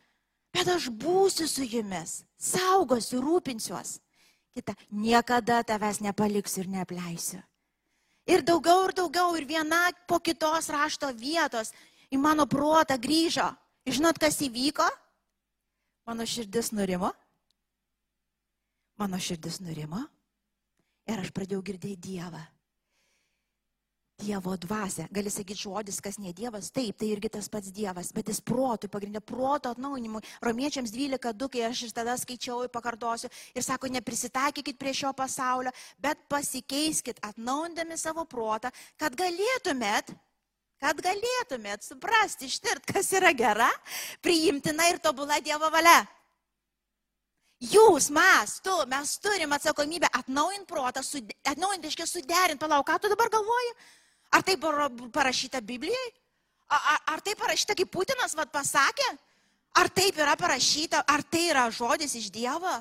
bet 0.55 0.71
aš 0.71 0.89
būsiu 0.95 1.49
su 1.51 1.67
jumis, 1.67 2.21
saugosiu, 2.39 3.19
rūpinsiuos. 3.25 3.99
Kita, 4.55 4.75
niekada 4.91 5.61
tavęs 5.67 6.01
nepaliksiu 6.03 6.65
ir 6.65 6.73
neapleisiu. 6.79 7.43
Ir 8.29 8.45
daugiau 8.47 8.85
ir 8.89 8.95
daugiau, 8.97 9.33
ir 9.39 9.47
viena 9.49 9.89
po 10.09 10.21
kitos 10.21 10.69
rašto 10.69 11.09
vietos 11.17 11.73
į 12.13 12.21
mano 12.21 12.47
protą 12.51 12.99
grįžo. 13.01 13.49
Ir 13.89 13.97
žinot, 13.97 14.19
kas 14.21 14.43
įvyko? 14.45 14.87
Mano 16.07 16.27
širdis 16.29 16.73
nurimo 16.77 17.15
mano 19.01 19.17
širdis 19.17 19.63
nurimo 19.65 20.03
ir 21.09 21.23
aš 21.23 21.31
pradėjau 21.33 21.63
girdėti 21.65 22.11
Dievą. 22.11 22.43
Dievo 24.21 24.53
dvasia. 24.61 25.07
Gali 25.11 25.31
sakyti 25.33 25.63
žodis, 25.63 26.01
kas 26.05 26.19
ne 26.21 26.35
Dievas, 26.37 26.69
taip, 26.75 26.99
tai 27.01 27.09
irgi 27.15 27.31
tas 27.33 27.49
pats 27.49 27.73
Dievas, 27.73 28.13
bet 28.13 28.29
jis 28.29 28.43
protui, 28.45 28.91
pagrindė 28.93 29.23
proto 29.25 29.73
atnaujinimui. 29.73 30.23
Romiečiams 30.45 30.93
12.2, 30.93 31.49
kai 31.55 31.65
aš 31.69 31.85
ir 31.89 31.95
tada 31.97 32.17
skaičiau, 32.21 32.67
pakartosiu, 32.73 33.31
ir 33.57 33.65
sako, 33.65 33.91
neprisitaikykit 33.97 34.79
prie 34.81 34.93
šio 34.97 35.15
pasaulio, 35.17 35.73
bet 35.99 36.21
pasikeiskit 36.29 37.23
atnaujindami 37.25 37.97
savo 38.01 38.27
protą, 38.29 38.73
kad 39.01 39.17
galėtumėt 39.17 40.13
kad 40.81 40.97
galėtumėt 41.05 41.85
suprasti, 41.85 42.49
ištirt, 42.49 42.87
kas 42.89 43.11
yra 43.13 43.35
gera, 43.37 43.69
priimtina 44.25 44.87
ir 44.89 45.01
tobula 45.05 45.37
Dievo 45.45 45.69
valia. 45.73 46.01
Jūs, 47.61 48.07
mes, 48.09 48.55
tu, 48.65 48.73
mes 48.89 49.11
turim 49.21 49.53
atsakomybę 49.53 50.09
atnaujinti 50.17 50.65
protą, 50.65 51.03
atnaujinti, 51.45 51.91
reiškia, 51.91 52.07
suderinti, 52.09 52.61
palauk, 52.63 52.87
ką 52.89 52.97
tu 53.03 53.11
dabar 53.13 53.29
galvoji? 53.35 53.75
Ar 54.31 54.43
tai 54.47 54.57
parašyta 55.13 55.61
Biblijai? 55.61 56.09
Ar, 56.71 57.01
ar 57.17 57.21
tai 57.21 57.35
parašyta, 57.35 57.75
kaip 57.75 57.91
Putinas 57.91 58.37
vad 58.39 58.51
pasakė? 58.55 59.09
Ar 59.79 59.91
taip 59.91 60.19
yra 60.19 60.37
parašyta, 60.39 61.03
ar 61.07 61.23
tai 61.23 61.49
yra 61.51 61.67
žodis 61.71 62.15
iš 62.19 62.31
Dievo? 62.31 62.77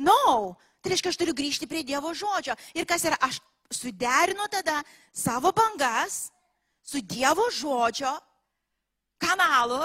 No. 0.00 0.56
Tai 0.80 0.92
reiškia, 0.92 1.12
aš 1.12 1.18
turiu 1.20 1.36
grįžti 1.36 1.68
prie 1.68 1.84
Dievo 1.84 2.12
žodžio. 2.16 2.56
Ir 2.72 2.88
kas 2.88 3.04
yra, 3.04 3.16
aš 3.20 3.40
suderinu 3.72 4.48
tada 4.48 4.80
savo 5.12 5.52
bangas 5.52 6.30
su 6.82 7.00
Dievo 7.04 7.50
žodžio 7.52 8.12
kanalu 9.20 9.84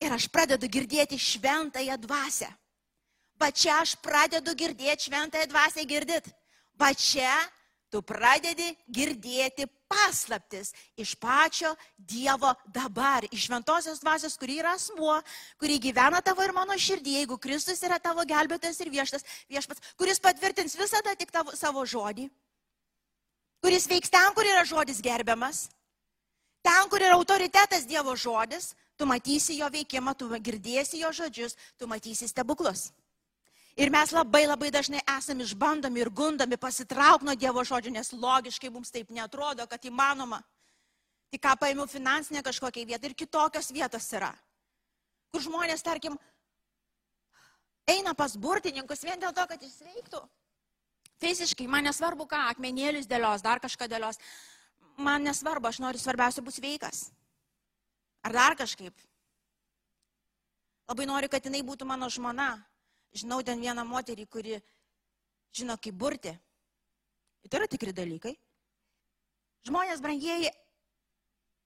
ir 0.00 0.12
aš 0.16 0.28
pradedu 0.32 0.68
girdėti 0.68 1.20
šventąją 1.20 1.98
dvasę. 2.00 2.48
Va 3.40 3.50
čia 3.52 3.80
aš 3.82 3.96
pradedu 4.00 4.54
girdėti 4.56 5.10
šventąją 5.10 5.50
dvasę 5.52 5.84
girdit. 5.84 6.28
Va 6.80 6.94
čia 6.94 7.32
tu 7.94 8.02
pradedi 8.02 8.72
girdėti 8.90 9.68
paslaptis 9.86 10.72
iš 10.98 11.14
pačio 11.22 11.70
Dievo 11.94 12.50
dabar, 12.74 13.22
iš 13.30 13.46
šventosios 13.46 14.00
dvasios, 14.02 14.34
kuri 14.40 14.58
yra 14.58 14.72
asmuo, 14.74 15.20
kuri 15.60 15.78
gyvena 15.78 16.18
tavo 16.24 16.42
ir 16.42 16.54
mano 16.56 16.74
širdį, 16.74 17.20
jeigu 17.20 17.38
Kristus 17.38 17.84
yra 17.86 18.00
tavo 18.02 18.24
gelbėtojas 18.26 18.82
ir 18.82 18.90
vieštas, 18.90 19.26
viešpats, 19.52 19.94
kuris 20.00 20.18
patvirtins 20.24 20.74
visada 20.80 21.14
tik 21.14 21.30
tavo, 21.34 21.54
savo 21.54 21.86
žodį, 21.86 22.26
kuris 23.62 23.86
veiks 23.90 24.10
ten, 24.10 24.34
kur 24.34 24.48
yra 24.48 24.66
žodis 24.66 24.98
gerbiamas, 25.04 25.68
ten, 26.66 26.90
kur 26.90 26.98
yra 26.98 27.14
autoritetas 27.20 27.86
Dievo 27.86 28.16
žodis, 28.18 28.72
tu 28.98 29.06
matysi 29.06 29.60
jo 29.60 29.70
veikimą, 29.70 30.18
tu 30.18 30.26
girdėsi 30.34 30.98
jo 31.04 31.14
žodžius, 31.14 31.54
tu 31.78 31.86
matysi 31.86 32.26
stebuklus. 32.26 32.88
Ir 33.74 33.90
mes 33.90 34.12
labai 34.14 34.44
labai 34.46 34.70
dažnai 34.70 35.00
esame 35.16 35.42
išbandomi 35.42 36.00
ir 36.00 36.10
gundomi 36.10 36.56
pasitraukti 36.56 37.26
nuo 37.26 37.34
Dievo 37.34 37.64
žodžio, 37.66 37.90
nes 37.90 38.12
logiškai 38.12 38.70
mums 38.70 38.92
taip 38.94 39.10
netrodo, 39.10 39.66
kad 39.66 39.82
įmanoma. 39.82 40.38
Tik 41.34 41.42
ką 41.42 41.56
paėmiau 41.58 41.88
finansinę 41.90 42.44
kažkokią 42.46 42.84
vietą 42.86 43.10
ir 43.10 43.16
kitokios 43.18 43.72
vietos 43.74 44.06
yra. 44.14 44.30
Kur 45.34 45.42
žmonės, 45.42 45.82
tarkim, 45.82 46.14
eina 47.90 48.12
pas 48.14 48.36
burtininkus 48.38 49.02
vien 49.02 49.18
dėl 49.18 49.34
to, 49.34 49.46
kad 49.50 49.62
jis 49.62 49.80
veiktų. 49.82 50.20
Fiziškai, 51.24 51.66
man 51.66 51.88
nesvarbu 51.88 52.28
ką, 52.30 52.44
akmenėlius 52.52 53.08
dėlios, 53.10 53.42
dar 53.42 53.58
kažką 53.58 53.88
dėlios. 53.90 54.20
Man 54.94 55.26
nesvarbu, 55.26 55.66
aš 55.66 55.80
noriu 55.82 55.98
svarbiausia 55.98 56.44
bus 56.46 56.60
sveikas. 56.60 57.08
Ar 58.22 58.38
dar 58.38 58.54
kažkaip. 58.54 58.94
Labai 60.86 61.08
noriu, 61.10 61.32
kad 61.32 61.42
jinai 61.42 61.64
būtų 61.66 61.88
mano 61.90 62.06
žmona. 62.06 62.52
Žinau 63.14 63.42
ten 63.46 63.60
vieną 63.62 63.84
moterį, 63.86 64.26
kuri 64.26 64.58
žino, 65.54 65.76
kaip 65.78 65.94
burti. 65.94 66.34
Tai 67.48 67.60
yra 67.60 67.68
tikri 67.70 67.92
dalykai. 67.94 68.34
Žmonės, 69.64 70.02
brangieji, 70.04 70.50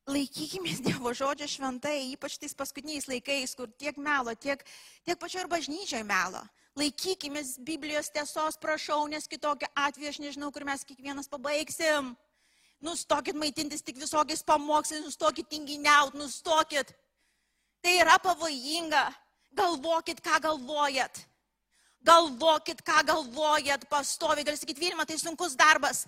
laikykime 0.09 0.75
Dievo 0.85 1.13
žodžio 1.17 1.49
šventai, 1.51 2.13
ypač 2.13 2.39
tais 2.39 2.55
paskutiniais 2.57 3.09
laikais, 3.11 3.55
kur 3.59 3.71
tiek 3.81 3.97
melo, 3.97 4.35
tiek, 4.35 4.63
tiek 5.07 5.19
pačio 5.19 5.43
ir 5.43 5.51
bažnyčioje 5.51 6.05
melo. 6.07 6.43
Laikykime 6.79 7.43
Biblijos 7.67 8.13
tiesos, 8.15 8.59
prašau, 8.61 9.07
nes 9.11 9.27
kitokio 9.27 9.67
atveju 9.75 10.13
aš 10.13 10.21
nežinau, 10.23 10.53
kur 10.55 10.67
mes 10.69 10.85
kiekvienas 10.87 11.31
pabaigsim. 11.31 12.13
Nustokit 12.85 13.35
maitintis 13.35 13.83
tik 13.83 13.99
visokiais 13.99 14.45
pamokslais, 14.47 15.03
nustokit 15.03 15.49
tinginiaut, 15.51 16.15
nustokit. 16.15 16.93
Tai 17.83 17.97
yra 17.99 18.19
pavojinga. 18.23 19.09
Galvokit, 19.59 20.21
ką 20.23 20.39
galvojat. 20.45 21.25
Galvokit, 22.05 22.83
ką 22.87 23.03
galvojat, 23.07 23.87
pastovi, 23.91 24.45
gali 24.47 24.57
sakyti, 24.57 24.81
Vilma, 24.81 25.07
tai 25.07 25.19
sunkus 25.19 25.57
darbas. 25.59 26.05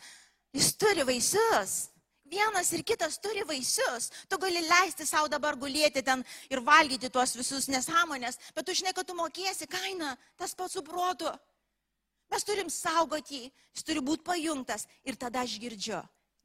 Jis 0.55 0.75
turi 0.79 1.05
vaisius. 1.07 1.91
Vienas 2.31 2.71
ir 2.73 2.85
kitas 2.87 3.19
turi 3.19 3.43
vaisius. 3.47 4.11
Tu 4.31 4.39
gali 4.39 4.63
leisti 4.63 5.07
savo 5.07 5.29
dabar 5.29 5.59
gulėti 5.59 6.03
ten 6.07 6.23
ir 6.51 6.63
valgyti 6.63 7.11
tuos 7.11 7.35
visus 7.35 7.67
nesąmonės, 7.69 8.39
bet 8.55 8.67
tu 8.67 8.75
žinai, 8.75 8.95
kad 8.95 9.07
tu 9.07 9.17
mokėsi 9.19 9.67
kainą, 9.67 10.15
tas 10.39 10.55
pats 10.55 10.79
su 10.79 10.83
protu. 10.87 11.31
Mes 12.31 12.47
turim 12.47 12.71
saugoti 12.71 13.41
jį, 13.41 13.51
jis 13.75 13.87
turi 13.87 14.03
būti 14.07 14.23
pajungtas 14.23 14.87
ir 15.03 15.19
tada 15.19 15.43
aš 15.43 15.59
girdžiu 15.59 15.99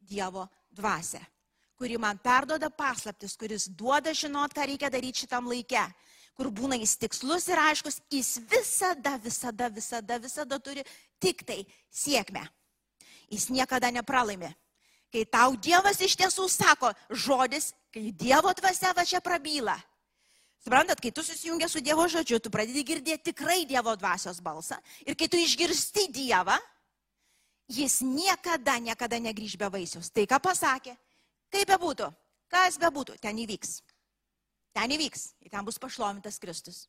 Dievo 0.06 0.48
dvasę, 0.74 1.20
kuri 1.78 1.98
man 1.98 2.18
perdoda 2.22 2.68
paslaptis, 2.70 3.36
kuris 3.38 3.68
duoda 3.70 4.12
žinot, 4.14 4.54
ką 4.54 4.66
reikia 4.66 4.90
daryti 4.90 5.24
šitam 5.24 5.46
laikė 5.50 5.86
kur 6.36 6.50
būna 6.52 6.76
jis 6.76 6.96
tikslus 7.00 7.48
ir 7.48 7.60
aiškus, 7.60 8.00
jis 8.12 8.36
visada, 8.50 9.16
visada, 9.22 9.70
visada, 9.72 10.18
visada 10.20 10.60
turi 10.60 10.84
tik 11.22 11.42
tai 11.48 11.62
sėkmę. 11.88 12.44
Jis 13.32 13.48
niekada 13.50 13.90
nepralaimi. 13.90 14.52
Kai 15.10 15.24
tau 15.24 15.56
Dievas 15.56 15.98
iš 16.02 16.16
tiesų 16.18 16.46
sako 16.52 16.92
žodis, 17.10 17.72
kai 17.94 18.12
Dievo 18.12 18.52
dvasia 18.58 18.92
va 18.94 19.06
čia 19.08 19.22
prabyla. 19.24 19.76
Suprantat, 20.60 21.00
kai 21.00 21.12
tu 21.14 21.22
susijungi 21.24 21.68
su 21.70 21.80
Dievo 21.80 22.04
žodžiu, 22.10 22.40
tu 22.42 22.52
pradedi 22.52 22.84
girdėti 22.84 23.30
tikrai 23.30 23.64
Dievo 23.64 23.94
dvasios 23.96 24.42
balsą. 24.44 24.76
Ir 25.06 25.16
kai 25.16 25.30
tu 25.30 25.40
išgirsti 25.40 26.08
Dievą, 26.12 26.58
jis 27.70 28.00
niekada, 28.04 28.76
niekada 28.82 29.18
negrįž 29.22 29.56
be 29.58 29.70
vaisius. 29.72 30.10
Tai 30.10 30.26
ką 30.28 30.42
pasakė, 30.42 30.96
kaip 31.54 31.70
bebūtų, 31.70 32.10
kas 32.52 32.78
bebūtų, 32.82 33.16
ten 33.22 33.38
įvyks. 33.46 33.78
Ten 34.76 34.92
įvyks, 34.92 35.30
ten 35.48 35.64
bus 35.64 35.80
pašlovintas 35.80 36.36
Kristus. 36.42 36.84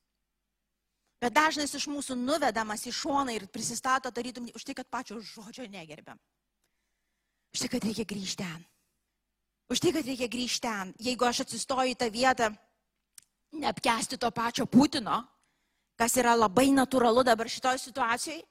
Bet 1.23 1.34
dažnas 1.34 1.71
iš 1.73 1.88
mūsų 1.89 2.17
nuvedamas 2.19 2.84
į 2.86 2.93
šoną 2.93 3.34
ir 3.34 3.47
prisistato 3.50 4.12
tarytum 4.13 4.50
už 4.54 4.65
tai, 4.67 4.76
kad 4.78 4.89
pačio 4.91 5.21
žodžio 5.23 5.65
negerbiam. 5.71 6.19
Už 7.56 7.63
tai, 7.63 7.69
kad 7.73 7.88
reikia 7.88 8.06
grįžti 8.06 8.43
ten. 8.43 8.65
Už 9.71 9.82
tai, 9.82 9.93
kad 9.95 10.06
reikia 10.06 10.28
grįžti 10.30 10.67
ten. 10.67 10.93
Jeigu 11.00 11.26
aš 11.26 11.45
atsistoju 11.47 11.95
į 11.95 11.97
tą 11.97 12.12
vietą, 12.13 12.52
neapkesti 13.56 14.19
to 14.19 14.30
pačio 14.36 14.67
Putino, 14.69 15.23
kas 15.97 16.19
yra 16.19 16.36
labai 16.38 16.69
natūralu 16.76 17.23
dabar 17.26 17.50
šitoje 17.50 17.82
situacijoje, 17.88 18.43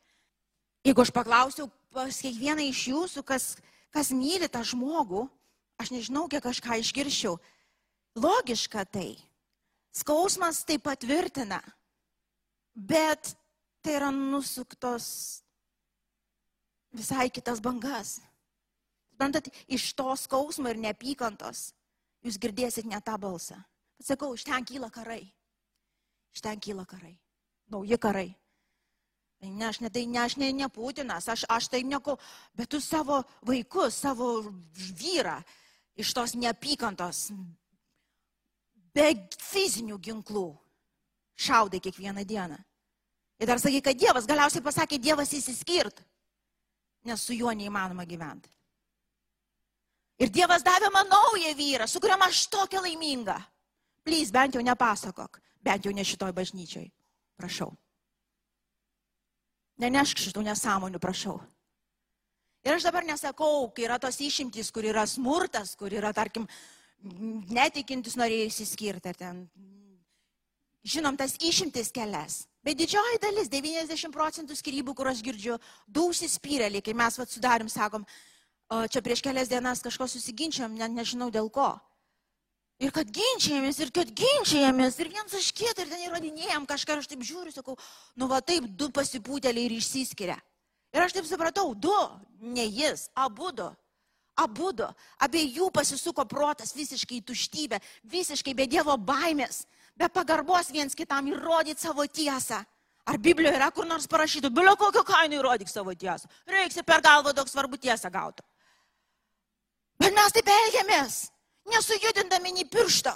jeigu 0.87 1.05
aš 1.05 1.13
paklausiau 1.15 1.69
pas 1.95 2.19
kiekvieną 2.25 2.67
iš 2.67 2.89
jūsų, 2.91 3.23
kas, 3.23 3.55
kas 3.95 4.11
myli 4.11 4.49
tą 4.51 4.65
žmogų, 4.67 5.29
aš 5.79 5.93
nežinau, 5.95 6.27
kiek 6.33 6.45
aš 6.51 6.61
ką 6.65 6.81
išgirščiau, 6.83 7.37
Logiška 8.17 8.85
tai. 8.85 9.17
Skausmas 9.93 10.65
tai 10.65 10.79
patvirtina, 10.79 11.61
bet 12.75 13.37
tai 13.81 13.97
yra 13.97 14.11
nusuktos 14.13 15.07
visai 16.93 17.31
kitas 17.31 17.61
bangas. 17.61 18.21
Suprantat, 19.11 19.49
iš 19.69 19.93
to 19.97 20.13
skausmo 20.17 20.69
ir 20.69 20.81
neapykantos 20.81 21.71
jūs 22.25 22.37
girdėsit 22.41 22.89
ne 22.89 23.01
tą 23.01 23.17
balsą. 23.21 23.57
Sakau, 24.03 24.35
iš 24.37 24.45
ten 24.45 24.65
kyla 24.69 24.91
karai. 24.93 25.23
Iš 26.37 26.45
ten 26.45 26.61
kyla 26.61 26.85
karai. 26.89 27.15
Nauji 27.73 27.97
karai. 28.01 28.29
Tai 29.41 29.51
ne, 29.53 29.69
aš 29.69 29.81
ne, 29.81 29.91
tai 29.93 30.07
ne, 30.09 30.21
aš 30.25 30.37
ne, 30.41 30.51
ne 30.53 30.69
Putinas, 30.73 31.29
aš, 31.29 31.45
aš 31.49 31.69
tai 31.73 31.83
neko, 31.85 32.17
bet 32.57 32.71
tu 32.73 32.81
savo 32.81 33.23
vaikus, 33.45 33.97
savo 34.01 34.29
vyrą 34.73 35.37
iš 35.97 36.13
tos 36.17 36.35
neapykantos 36.37 37.31
be 38.97 39.13
fizinių 39.37 39.99
ginklų 40.01 40.49
šaudai 41.37 41.83
kiekvieną 41.85 42.25
dieną. 42.25 42.59
Ir 43.37 43.49
dar 43.51 43.61
sakai, 43.61 43.83
kad 43.85 43.99
Dievas, 44.01 44.27
galiausiai 44.29 44.65
pasakė, 44.65 44.99
Dievas 44.99 45.33
įsiskirt, 45.37 46.01
nes 47.05 47.21
su 47.21 47.37
juo 47.37 47.53
neįmanoma 47.53 48.07
gyventi. 48.09 48.49
Ir 50.17 50.33
Dievas 50.33 50.65
davė 50.65 50.89
man 50.93 51.11
naują 51.13 51.53
vyrą, 51.59 51.89
su 51.89 52.01
kuriam 52.01 52.23
aš 52.25 52.47
tokia 52.49 52.81
laiminga. 52.81 53.37
Plys, 54.07 54.31
bent 54.33 54.57
jau 54.57 54.63
nepasakok, 54.65 55.41
bent 55.61 55.85
jau 55.85 55.93
ne 55.93 56.05
šitoj 56.07 56.33
bažnyčioj. 56.33 56.87
Prašau. 57.37 57.75
Nenešk 59.83 60.23
šitų 60.25 60.47
nesąmonių, 60.47 61.01
prašau. 61.03 61.37
Ir 62.65 62.79
aš 62.79 62.87
dabar 62.89 63.05
nesakau, 63.05 63.69
kai 63.77 63.85
yra 63.85 63.99
tos 64.01 64.17
išimtys, 64.25 64.73
kur 64.73 64.87
yra 64.89 65.05
smurtas, 65.07 65.75
kur 65.77 65.93
yra, 65.93 66.15
tarkim, 66.17 66.49
netikintis 67.51 68.17
norėjo 68.19 68.51
įsiskirti 68.51 69.11
ar 69.13 69.19
ten. 69.19 69.47
Žinom, 70.87 71.17
tas 71.19 71.35
išimtis 71.43 71.91
kelias. 71.95 72.45
Bet 72.67 72.79
didžioji 72.79 73.19
dalis, 73.23 73.51
90 73.51 74.11
procentų 74.15 74.55
skirybų, 74.59 74.95
kur 74.95 75.11
aš 75.11 75.23
girdžiu, 75.23 75.59
du 75.87 76.09
užsispyrėliai, 76.11 76.83
kai 76.83 76.95
mes 76.99 77.19
vat 77.19 77.31
sudarim, 77.31 77.71
sakom, 77.71 78.07
čia 78.91 79.03
prieš 79.03 79.23
kelias 79.23 79.51
dienas 79.51 79.83
kažko 79.83 80.09
susiginčiam, 80.11 80.75
net 80.75 80.95
nežinau 80.95 81.31
dėl 81.35 81.51
ko. 81.51 81.75
Ir 82.83 82.93
kad 82.93 83.09
ginčiamės, 83.09 83.79
ir 83.81 83.91
kad 83.95 84.11
ginčiamės, 84.13 84.99
ir 85.01 85.09
viens 85.15 85.33
už 85.33 85.49
kitą, 85.57 85.87
ir 85.87 85.93
ten 85.95 86.03
įrodinėjom 86.09 86.67
kažką, 86.69 86.99
aš 87.01 87.09
taip 87.09 87.23
žiūriu, 87.25 87.55
sakau, 87.55 87.79
nu 88.21 88.29
va 88.29 88.43
taip 88.45 88.67
du 88.69 88.91
pasipūtėliai 88.93 89.71
ir 89.71 89.77
išsiskiria. 89.79 90.37
Ir 90.93 91.07
aš 91.07 91.17
taip 91.17 91.27
supratau, 91.29 91.71
du, 91.75 91.95
ne 92.43 92.67
jis, 92.67 93.09
abu 93.17 93.49
du. 93.57 93.71
Abu 94.37 94.73
du, 94.77 94.87
abiejų 95.25 95.71
pasisuko 95.73 96.27
protas 96.29 96.75
visiškai 96.77 97.23
tuštybė, 97.25 97.81
visiškai 98.05 98.53
be 98.57 98.67
Dievo 98.69 98.97
baimės, 99.01 99.65
be 99.97 100.09
pagarbos 100.13 100.69
viens 100.75 100.95
kitam 100.95 101.31
įrodyti 101.31 101.81
savo 101.81 102.05
tiesą. 102.05 102.61
Ar 103.07 103.21
Biblijoje 103.23 103.57
yra 103.57 103.71
kur 103.71 103.87
nors 103.87 104.09
parašyta, 104.11 104.51
bilio 104.51 104.75
kokio 104.77 105.05
kainų 105.07 105.39
įrodyk 105.39 105.71
savo 105.71 105.95
tiesą. 105.95 106.29
Reikia 106.51 106.83
per 106.83 107.01
galvą 107.07 107.33
daug 107.33 107.49
svarbu 107.49 107.79
tiesą 107.79 108.11
gauti. 108.11 108.43
Bet 109.97 110.13
mes 110.13 110.35
taip 110.35 110.51
elgiamės, 110.53 111.21
nesujudindami 111.71 112.53
nei 112.59 112.67
piršto. 112.69 113.15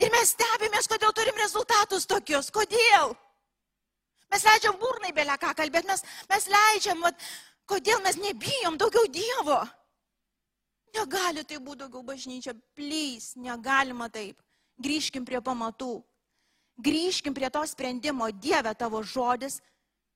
Ir 0.00 0.12
mes 0.14 0.32
stebimės, 0.32 0.88
kodėl 0.88 1.12
turim 1.12 1.36
rezultatus 1.42 2.06
tokius. 2.08 2.48
Kodėl? 2.54 3.12
Mes 4.30 4.46
leidžiam 4.46 4.78
burnai 4.78 5.10
belę 5.12 5.34
ką 5.42 5.50
kalbėti, 5.58 5.90
mes, 5.90 6.04
mes 6.30 6.46
leidžiam, 6.54 7.02
vat, 7.02 7.18
kodėl 7.70 8.02
mes 8.04 8.18
nebijom 8.18 8.78
daugiau 8.80 9.06
Dievo. 9.10 9.60
Negali 10.96 11.44
tai 11.46 11.60
būti 11.62 11.84
daugiau 11.84 12.02
bažnyčia, 12.02 12.54
plys, 12.74 13.34
negalima 13.38 14.10
taip. 14.10 14.40
Grįžkim 14.80 15.26
prie 15.28 15.38
pamatų. 15.44 16.00
Grįžkim 16.80 17.36
prie 17.36 17.50
to 17.52 17.62
sprendimo, 17.68 18.30
Dieve 18.32 18.72
tavo 18.74 19.02
žodis 19.04 19.60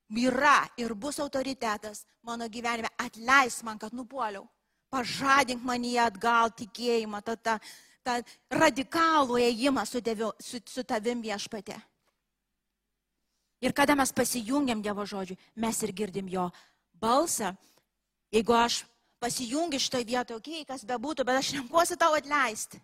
yra 0.09 0.65
ir 0.77 0.93
bus 0.93 1.19
autoritetas 1.21 2.05
mano 2.25 2.49
gyvenime. 2.49 2.89
Atleis 2.97 3.61
man, 3.63 3.77
kad 3.77 3.93
nupoliau 3.93 4.47
pažadink 4.89 5.63
manyje 5.65 5.99
atgal 6.01 6.51
tikėjimą, 6.55 7.21
tą, 7.25 7.35
tą, 7.35 7.57
tą 8.05 8.19
radikalų 8.53 9.39
ėjimą 9.43 9.83
su, 9.87 10.01
deviu, 10.01 10.31
su, 10.39 10.61
su 10.65 10.83
tavim 10.87 11.21
viešpate. 11.25 11.75
Ir 13.65 13.73
kada 13.73 13.95
mes 13.95 14.11
pasijungiam 14.13 14.81
Dievo 14.83 15.05
žodžiu, 15.07 15.37
mes 15.55 15.81
ir 15.83 15.93
girdim 15.95 16.29
jo 16.29 16.49
balsą. 17.01 17.53
Jeigu 18.33 18.53
aš 18.53 18.83
pasijungiu 19.19 19.79
šitoje 19.79 20.05
vietoje, 20.05 20.37
okei, 20.37 20.61
okay, 20.61 20.67
kas 20.67 20.85
bebūtų, 20.87 21.25
bet 21.25 21.39
aš 21.39 21.53
renkuosi 21.57 21.97
tau 21.97 22.13
atleisti. 22.17 22.81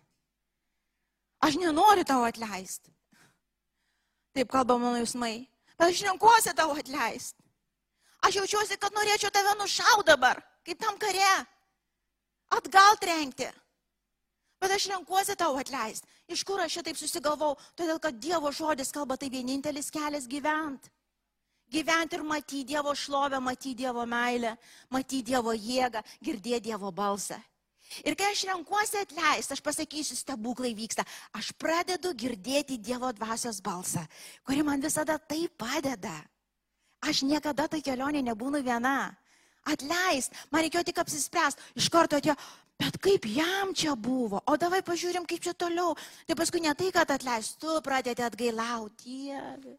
Aš 1.42 1.58
nenoriu 1.58 2.04
tau 2.06 2.22
atleisti. 2.24 2.92
Taip 4.32 4.50
kalba 4.52 4.78
mano 4.78 5.00
jausmai. 5.02 5.46
Bet 5.76 5.90
aš 5.90 6.04
renkuosi 6.06 6.54
tau 6.56 6.72
atleisti. 6.78 7.42
Aš 8.22 8.38
jaučiuosi, 8.38 8.78
kad 8.78 8.94
norėčiau 8.94 9.32
tave 9.34 9.56
nušaudyti 9.58 10.12
dabar, 10.12 10.38
kaip 10.62 10.78
tam 10.78 10.98
kare 10.98 11.32
atgal 12.54 12.98
trenkti. 13.02 13.48
Bet 14.62 14.70
aš 14.76 14.86
renkuosi 14.92 15.34
tau 15.36 15.56
atleisti. 15.58 16.06
Iš 16.30 16.44
kur 16.46 16.62
aš 16.62 16.78
šitaip 16.78 16.96
susigalvau? 16.96 17.56
Todėl, 17.74 17.98
kad 17.98 18.20
Dievo 18.22 18.52
žodis 18.54 18.94
kalba 18.94 19.18
tai 19.18 19.28
vienintelis 19.32 19.90
kelias 19.90 20.28
gyventi. 20.30 20.92
Gyventi 21.72 22.18
ir 22.18 22.26
matyti 22.26 22.64
Dievo 22.68 22.92
šlovę, 22.94 23.40
matyti 23.40 23.74
Dievo 23.82 24.04
meilę, 24.06 24.56
matyti 24.90 25.22
Dievo 25.32 25.54
jėgą, 25.56 26.02
girdėti 26.20 26.68
Dievo 26.68 26.92
balsą. 26.92 27.40
Ir 28.04 28.16
kai 28.16 28.30
aš 28.32 28.46
renkuosi 28.48 29.00
atleisti, 29.02 29.52
aš 29.52 29.60
pasakysiu, 29.64 30.16
stebuklai 30.16 30.72
vyksta. 30.76 31.04
Aš 31.36 31.52
pradedu 31.60 32.14
girdėti 32.16 32.78
Dievo 32.80 33.10
dvasios 33.12 33.60
balsą, 33.64 34.04
kuri 34.46 34.64
man 34.64 34.80
visada 34.80 35.18
tai 35.18 35.44
padeda. 35.48 36.14
Aš 37.02 37.24
niekada 37.26 37.66
tai 37.68 37.82
kelionė 37.84 38.22
nebūnu 38.24 38.62
viena 38.64 39.12
atleist, 39.68 40.34
man 40.50 40.64
reikėjo 40.64 40.84
tik 40.88 41.00
apsispręsti, 41.02 41.62
iš 41.78 41.88
karto 41.92 42.18
atėjo, 42.18 42.34
bet 42.80 42.98
kaip 43.02 43.26
jam 43.30 43.72
čia 43.74 43.94
buvo, 43.94 44.40
o 44.46 44.56
davai 44.58 44.82
pažiūrim, 44.86 45.26
kaip 45.28 45.42
čia 45.44 45.54
toliau. 45.54 45.94
Tai 46.26 46.38
paskui 46.38 46.62
ne 46.64 46.74
tai, 46.78 46.90
kad 46.94 47.10
atleist, 47.14 47.60
tu 47.62 47.76
pradėti 47.84 48.24
atgailauti, 48.26 49.02
Dieve. 49.04 49.78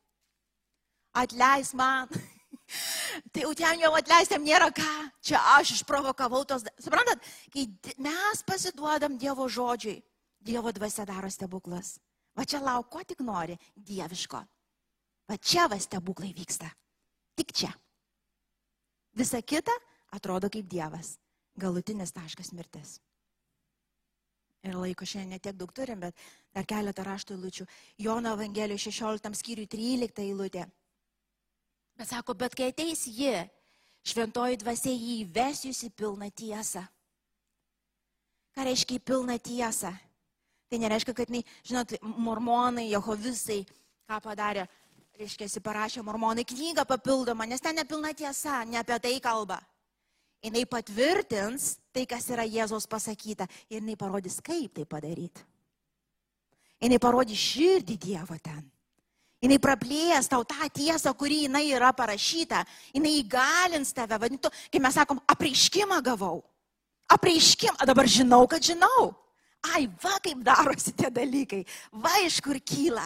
Atleis 1.13 1.73
man. 1.77 2.09
tai 3.33 3.43
jau 3.45 3.53
ten 3.57 3.83
jau 3.83 3.91
atleistam 3.97 4.43
nėra 4.45 4.71
ką. 4.73 4.93
Čia 5.23 5.41
aš 5.57 5.75
išprovokavau 5.77 6.43
tos. 6.47 6.65
Suprantat, 6.81 7.21
kai 7.53 7.67
mes 8.01 8.41
pasiduodam 8.47 9.17
Dievo 9.21 9.47
žodžiui, 9.47 10.01
Dievo 10.43 10.73
dvasia 10.75 11.05
daro 11.07 11.29
stebuklas. 11.31 11.97
Va 12.33 12.45
čia 12.49 12.59
lauk, 12.63 12.89
ko 12.89 13.03
tik 13.05 13.21
nori, 13.21 13.55
dieviško. 13.77 14.39
Va 15.29 15.37
čia 15.37 15.67
va 15.69 15.77
stebuklai 15.79 16.33
vyksta. 16.33 16.67
Tik 17.37 17.53
čia. 17.53 17.69
Visa 19.13 19.41
kita 19.41 19.73
atrodo 20.17 20.49
kaip 20.49 20.65
Dievas. 20.69 21.17
Galutinis 21.55 22.11
taškas 22.11 22.51
mirtis. 22.57 22.97
Ir 24.63 24.77
laiko 24.79 25.05
šiandien 25.05 25.35
netiek 25.35 25.57
daug 25.59 25.69
turim, 25.75 25.99
bet 25.99 26.17
dar 26.55 26.65
keletą 26.65 27.03
raštų 27.05 27.35
įlučių. 27.37 27.65
Jono 28.01 28.33
Evangelijos 28.33 28.87
16 28.87 29.37
skyriui 29.37 29.67
13 29.69 30.23
įlūtė. 30.31 30.65
Bet 31.97 32.09
sako, 32.09 32.33
bet 32.33 32.55
kai 32.57 32.71
ateis 32.71 33.05
ji, 33.07 33.33
šventoji 34.07 34.59
dvasia 34.61 34.93
jį 34.93 35.19
įves 35.23 35.65
jūs 35.67 35.83
į 35.87 35.91
pilną 35.97 36.29
tiesą. 36.33 36.83
Ką 38.53 38.65
reiškia 38.67 38.97
į 38.99 39.03
pilną 39.05 39.37
tiesą? 39.41 39.93
Tai 40.69 40.79
nereiškia, 40.81 41.13
kad, 41.13 41.29
žinot, 41.65 41.93
mormonai, 42.01 42.87
jehovisai, 42.89 43.61
ką 44.09 44.17
padarė, 44.25 44.65
reiškia, 45.19 45.47
parašė 45.61 46.01
mormonai 46.05 46.45
knygą 46.49 46.85
papildomą, 46.89 47.45
nes 47.49 47.61
ten 47.61 47.77
nepilna 47.77 48.13
tiesa, 48.17 48.63
ne 48.65 48.81
apie 48.81 48.97
tai 49.01 49.19
kalba. 49.21 49.59
Jis 50.43 50.67
patvirtins 50.67 51.77
tai, 51.95 52.03
kas 52.09 52.25
yra 52.33 52.43
Jėzaus 52.43 52.89
pasakyta 52.89 53.47
ir 53.71 53.79
jis 53.79 53.95
parodys, 53.95 54.41
kaip 54.43 54.73
tai 54.75 54.83
padaryti. 54.83 55.45
Jis 56.83 56.99
parodys 56.99 57.39
širdį 57.39 57.95
Dievo 57.97 58.35
ten. 58.43 58.72
Jis 59.43 59.59
praplės 59.59 60.29
tau 60.31 60.45
tą 60.47 60.69
tiesą, 60.71 61.11
kuri 61.19 61.43
jinai 61.43 61.65
yra 61.75 61.91
parašyta. 61.95 62.61
Jis 62.95 63.09
įgalins 63.19 63.91
tave, 63.95 64.15
vadintų, 64.21 64.51
kai 64.71 64.79
mes 64.79 64.95
sakom, 64.95 65.19
apreiškimą 65.27 65.99
gavau. 66.05 66.39
Apreiškimą, 67.11 67.83
dabar 67.85 68.07
žinau, 68.07 68.45
kad 68.47 68.63
žinau. 68.63 69.11
Ai, 69.73 69.87
va 70.03 70.15
kaip 70.23 70.39
darosi 70.43 70.91
tie 70.95 71.11
dalykai, 71.11 71.61
va 71.91 72.15
iš 72.23 72.39
kur 72.43 72.55
kyla. 72.59 73.05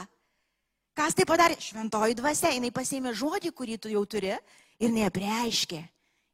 Kas 0.97 1.13
tai 1.17 1.28
padarė? 1.30 1.58
Šventoji 1.62 2.17
dvasia, 2.17 2.54
jinai 2.54 2.71
pasėmė 2.73 3.13
žodį, 3.17 3.52
kurį 3.54 3.78
tu 3.82 3.91
jau 3.91 4.02
turi 4.10 4.34
ir 4.34 4.93
neapreiškė. 4.93 5.82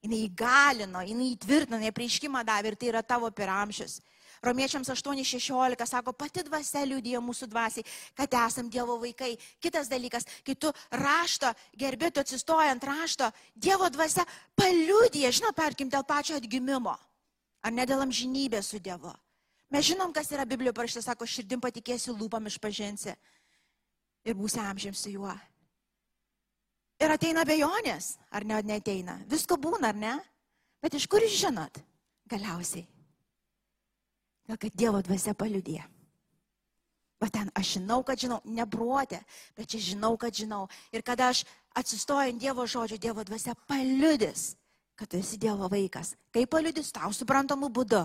Jinai 0.04 0.20
įgalino, 0.28 1.02
jinai 1.04 1.30
įtvirtino, 1.34 1.80
neapreiškimą 1.80 2.44
davė 2.48 2.72
ir 2.72 2.80
tai 2.80 2.92
yra 2.92 3.02
tavo 3.08 3.32
piramšis. 3.32 4.02
Romiečiams 4.44 4.90
8.16 4.92 5.86
sako, 5.88 6.12
pati 6.12 6.44
dvasia 6.44 6.84
liūdėjo 6.84 7.22
mūsų 7.24 7.48
dvasiai, 7.48 7.86
kad 8.18 8.34
esam 8.44 8.68
Dievo 8.70 8.98
vaikai. 9.00 9.38
Kitas 9.64 9.88
dalykas, 9.88 10.28
kai 10.44 10.58
tu 10.60 10.72
rašto, 10.92 11.54
gerbi, 11.80 12.12
tu 12.12 12.20
atsistojant 12.20 12.84
rašto, 12.84 13.30
Dievo 13.56 13.88
dvasia 13.94 14.26
paliūdė, 14.60 15.30
žinot, 15.32 15.56
tarkim, 15.56 15.88
dėl 15.88 16.04
pačio 16.04 16.36
atgimimo. 16.42 16.98
Ar 17.64 17.72
ne 17.72 17.88
dėl 17.88 18.04
amžinybės 18.04 18.74
su 18.74 18.84
Dievu. 18.84 19.14
Mes 19.72 19.88
žinom, 19.88 20.12
kas 20.14 20.28
yra 20.36 20.44
Biblijoje 20.46 20.76
parašyta, 20.76 21.06
sako, 21.08 21.26
širdim 21.26 21.64
patikėsi, 21.64 22.12
lūpam 22.12 22.52
išpažinsi 22.52 23.16
ir 24.28 24.36
būsi 24.38 24.60
amžiams 24.62 25.02
su 25.06 25.16
juo. 25.16 25.34
Ir 27.02 27.12
ateina 27.16 27.44
bejonės, 27.48 28.18
ar 28.32 28.46
ne, 28.48 28.60
neteina. 28.68 29.18
Visko 29.32 29.58
būna, 29.60 29.90
ar 29.90 29.98
ne? 29.98 30.14
Bet 30.84 31.00
iš 31.00 31.08
kur 31.08 31.24
jūs 31.24 31.40
žinot? 31.42 31.80
Galiausiai. 32.30 32.86
Gal 34.48 34.60
kad 34.60 34.76
Dievo 34.76 35.02
dvasia 35.02 35.34
paliudė. 35.38 35.82
Va 37.24 37.30
ten 37.32 37.48
aš 37.56 37.78
žinau, 37.78 38.02
kad 38.04 38.20
žinau, 38.20 38.42
nebruotė, 38.44 39.22
bet 39.56 39.70
čia 39.72 39.80
žinau, 39.94 40.18
kad 40.20 40.36
žinau. 40.36 40.66
Ir 40.92 41.06
kada 41.08 41.30
aš 41.32 41.46
atsistoju 41.80 42.34
ant 42.34 42.42
Dievo 42.42 42.66
žodžio, 42.68 43.00
Dievo 43.00 43.24
dvasia 43.24 43.56
paliudis, 43.70 44.58
kad 45.00 45.08
tu 45.08 45.22
esi 45.22 45.40
Dievo 45.40 45.70
vaikas. 45.72 46.18
Kaip 46.36 46.52
paliudis 46.52 46.92
tau 46.92 47.14
suprantamu 47.16 47.72
būdu. 47.72 48.04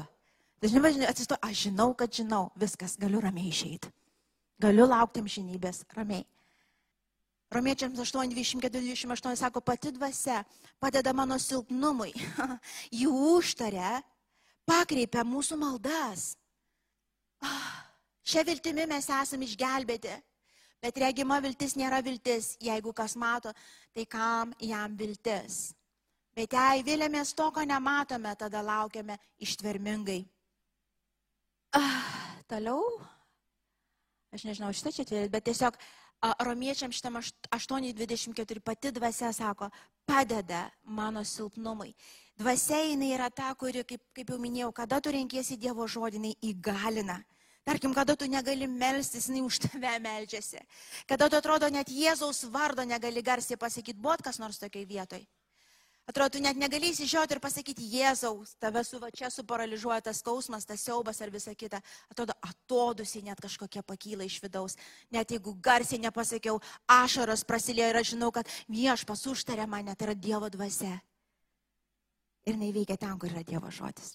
Dažnai 0.63 1.07
atsistoju, 1.11 1.39
aš 1.43 1.65
žinau, 1.67 1.93
kad 1.99 2.15
žinau, 2.15 2.49
viskas, 2.59 2.95
galiu 2.99 3.21
ramiai 3.23 3.51
išeiti. 3.51 3.91
Galiu 4.63 4.87
laukti 4.91 5.23
amžinybės 5.23 5.85
ramiai. 5.95 6.25
Romiečiams 7.51 7.99
8.24.28 7.99 9.37
sako, 9.37 9.61
pati 9.61 9.93
dvasia 9.95 10.43
padeda 10.79 11.15
mano 11.17 11.39
silpnumui. 11.41 12.13
Jų 13.01 13.13
užtarė, 13.39 14.03
pakreipia 14.69 15.25
mūsų 15.25 15.59
maldas. 15.61 16.31
Šią 18.29 18.45
viltimi 18.45 18.85
mes 18.91 19.09
esame 19.09 19.49
išgelbėti. 19.49 20.15
Bet 20.79 20.99
regima 21.03 21.41
viltis 21.43 21.75
nėra 21.75 21.99
viltis. 22.05 22.53
Jeigu 22.63 22.93
kas 22.95 23.17
mato, 23.19 23.51
tai 23.95 24.05
kam 24.07 24.53
jam 24.63 24.95
viltis? 24.99 25.73
Bet 26.39 26.55
jei 26.55 26.85
vilėmės 26.87 27.33
to, 27.35 27.49
ko 27.51 27.65
nematome, 27.67 28.31
tada 28.39 28.63
laukiame 28.63 29.17
ištvermingai. 29.43 30.21
Ah, 31.75 32.37
toliau 32.49 32.85
aš 34.33 34.45
nežinau, 34.45 34.71
šitą 34.77 34.93
čia 34.93 35.05
atvėrėt, 35.07 35.33
bet 35.33 35.47
tiesiog 35.49 35.77
romiečiam 36.45 36.93
šitam 36.93 37.19
8.24 37.19 38.63
pati 38.65 38.93
dvasia 38.95 39.33
sako, 39.33 39.71
padeda 40.07 40.69
mano 40.85 41.25
silpnumui. 41.25 41.95
Dvasia 42.39 42.85
jinai 42.87 43.11
yra 43.17 43.31
ta, 43.35 43.51
kuri, 43.59 43.83
kaip, 43.83 44.03
kaip 44.15 44.29
jau 44.31 44.37
minėjau, 44.39 44.71
kada 44.71 45.01
tu 45.03 45.11
renkiesi 45.11 45.57
Dievo 45.59 45.89
žodį, 45.91 46.21
jinai 46.21 46.37
įgalina. 46.53 47.17
Tarkim, 47.67 47.91
kada 47.93 48.15
tu 48.17 48.29
negali 48.31 48.69
melstis, 48.71 49.27
jinai 49.27 49.43
už 49.43 49.59
tave 49.65 49.97
melžiasi. 50.05 50.63
Kada 51.11 51.27
tu 51.29 51.37
atrodo 51.37 51.67
net 51.69 51.91
Jėzaus 51.91 52.45
vardo 52.55 52.87
negali 52.87 53.25
garsiai 53.27 53.59
pasakyti, 53.59 53.99
buvo 53.99 54.15
kas 54.23 54.39
nors 54.39 54.63
tokiai 54.63 54.87
vietoj. 54.87 55.27
Atrodo, 56.09 56.39
tu 56.39 56.41
net 56.41 56.57
negali 56.57 56.93
įsižiūrėti 56.95 57.37
ir 57.37 57.43
pasakyti, 57.43 57.91
Jėzaus, 57.99 58.55
tave 58.63 58.85
su 58.87 59.03
va 59.03 59.11
čia 59.11 59.29
suparaližuoja 59.35 59.99
tas 60.07 60.23
skausmas, 60.23 60.65
tas 60.65 60.81
siaubas 60.81 61.19
ar 61.21 61.35
visa 61.35 61.53
kita. 61.59 61.83
Atrodo, 62.09 62.39
atodusiai 62.39 63.27
net 63.27 63.43
kažkokia 63.43 63.83
pakyla 63.83 64.31
iš 64.31 64.39
vidaus. 64.47 64.79
Net 65.11 65.35
jeigu 65.35 65.59
garsiai 65.59 66.01
nepasakiau, 66.07 66.63
ašaros 66.87 67.43
prasilėjo 67.45 67.91
ir 67.93 68.01
aš 68.01 68.15
žinau, 68.15 68.31
kad 68.33 68.49
viešpas 68.71 69.27
užtarė 69.27 69.67
mane, 69.67 69.99
tai 69.99 70.13
yra 70.13 70.17
Dievo 70.17 70.55
dvasia. 70.55 71.01
Ir 72.49 72.57
neveikia 72.57 72.97
ten, 72.97 73.15
kur 73.21 73.29
yra 73.29 73.45
Dievo 73.45 73.71
žodis. 73.75 74.15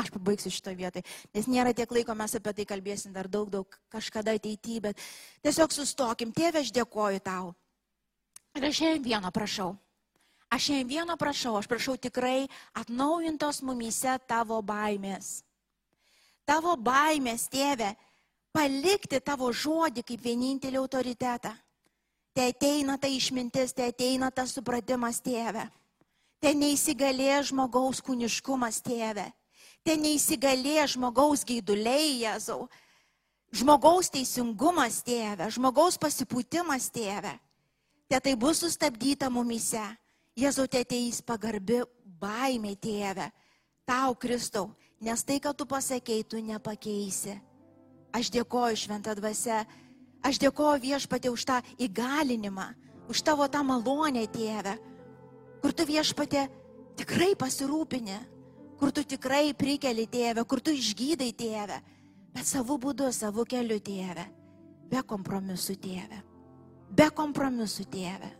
Aš 0.00 0.08
pabaigsiu 0.14 0.52
šito 0.52 0.72
vietoj, 0.76 1.02
nes 1.36 1.48
nėra 1.50 1.74
tiek 1.76 1.90
laiko, 1.92 2.14
mes 2.16 2.34
apie 2.36 2.52
tai 2.56 2.64
kalbėsim 2.68 3.12
dar 3.12 3.28
daug, 3.28 3.50
daug 3.52 3.76
kažkada 3.92 4.32
ateityje, 4.36 4.80
bet 4.88 5.02
tiesiog 5.44 5.74
sustokim. 5.76 6.32
Tėve, 6.32 6.62
aš 6.64 6.72
dėkoju 6.72 7.20
tau. 7.24 7.52
Ir 8.56 8.66
aš 8.70 8.80
šiandien 8.80 9.04
vieno 9.04 9.32
prašau. 9.34 9.74
Aš 10.50 10.66
šiandien 10.66 10.88
vieno 10.88 11.16
prašau, 11.20 11.54
aš 11.60 11.68
prašau 11.70 11.98
tikrai 12.00 12.48
atnaujintos 12.80 13.60
mumyse 13.62 14.16
tavo 14.26 14.58
baimės. 14.66 15.42
Tavo 16.48 16.74
baimės, 16.80 17.44
tėve, 17.52 17.92
palikti 18.56 19.20
tavo 19.22 19.52
žodį 19.52 20.02
kaip 20.06 20.24
vienintelį 20.24 20.80
autoritetą. 20.80 21.52
Te 22.34 22.48
ateina 22.50 22.96
ta 22.98 23.10
išmintis, 23.10 23.74
te 23.74 23.86
ateina 23.90 24.30
tas 24.34 24.54
supratimas, 24.56 25.20
tėve. 25.22 25.68
Te 26.40 26.54
neįsigalė 26.56 27.42
žmogaus 27.44 28.00
kūniškumas, 28.04 28.80
tėve. 28.84 29.26
Te 29.84 29.96
neįsigalė 29.96 30.86
žmogaus 30.88 31.44
gaiduliai, 31.44 32.22
Jėzau. 32.24 32.64
Žmogaus 33.52 34.08
teisingumas, 34.12 35.02
tėve. 35.04 35.50
Žmogaus 35.52 36.00
pasipūtimas, 36.00 36.88
tėve. 36.94 37.36
Te 38.08 38.18
tai 38.20 38.34
bus 38.40 38.64
sustabdyta 38.64 39.28
mumyse. 39.30 39.84
Jėzau, 40.38 40.64
te 40.70 40.80
ateis 40.80 41.20
pagarbi 41.20 41.82
baimė, 42.20 42.74
tėve, 42.80 43.28
tau, 43.88 44.14
Kristau, 44.16 44.70
nes 45.02 45.24
tai, 45.24 45.40
ką 45.42 45.52
tu 45.56 45.66
pasakėjai, 45.68 46.26
tu 46.28 46.40
nepakeisi. 46.44 47.34
Aš 48.16 48.30
dėkoju 48.34 48.78
šventą 48.78 49.14
dvasę, 49.18 49.62
aš 50.26 50.40
dėkoju 50.42 50.82
viešpatė 50.84 51.32
už 51.32 51.44
tą 51.46 51.58
įgalinimą, 51.80 52.68
už 53.10 53.22
tavo 53.26 53.46
tą 53.50 53.62
malonę, 53.66 54.26
tėve, 54.32 54.76
kur 55.60 55.74
tu 55.76 55.86
viešpatė 55.88 56.46
tikrai 57.00 57.32
pasirūpini, 57.38 58.18
kur 58.80 58.92
tu 58.96 59.04
tikrai 59.04 59.52
prikeli, 59.56 60.08
tėve, 60.10 60.44
kur 60.48 60.60
tu 60.64 60.74
išgydai, 60.74 61.30
tėve, 61.36 61.78
bet 62.34 62.48
savo 62.48 62.78
būdu, 62.80 63.12
savo 63.12 63.44
keliu, 63.48 63.80
tėve, 63.84 64.26
be 64.90 65.02
kompromisų, 65.06 65.76
tėve, 65.80 66.20
be 66.96 67.08
kompromisų, 67.14 67.88
tėve 67.92 68.36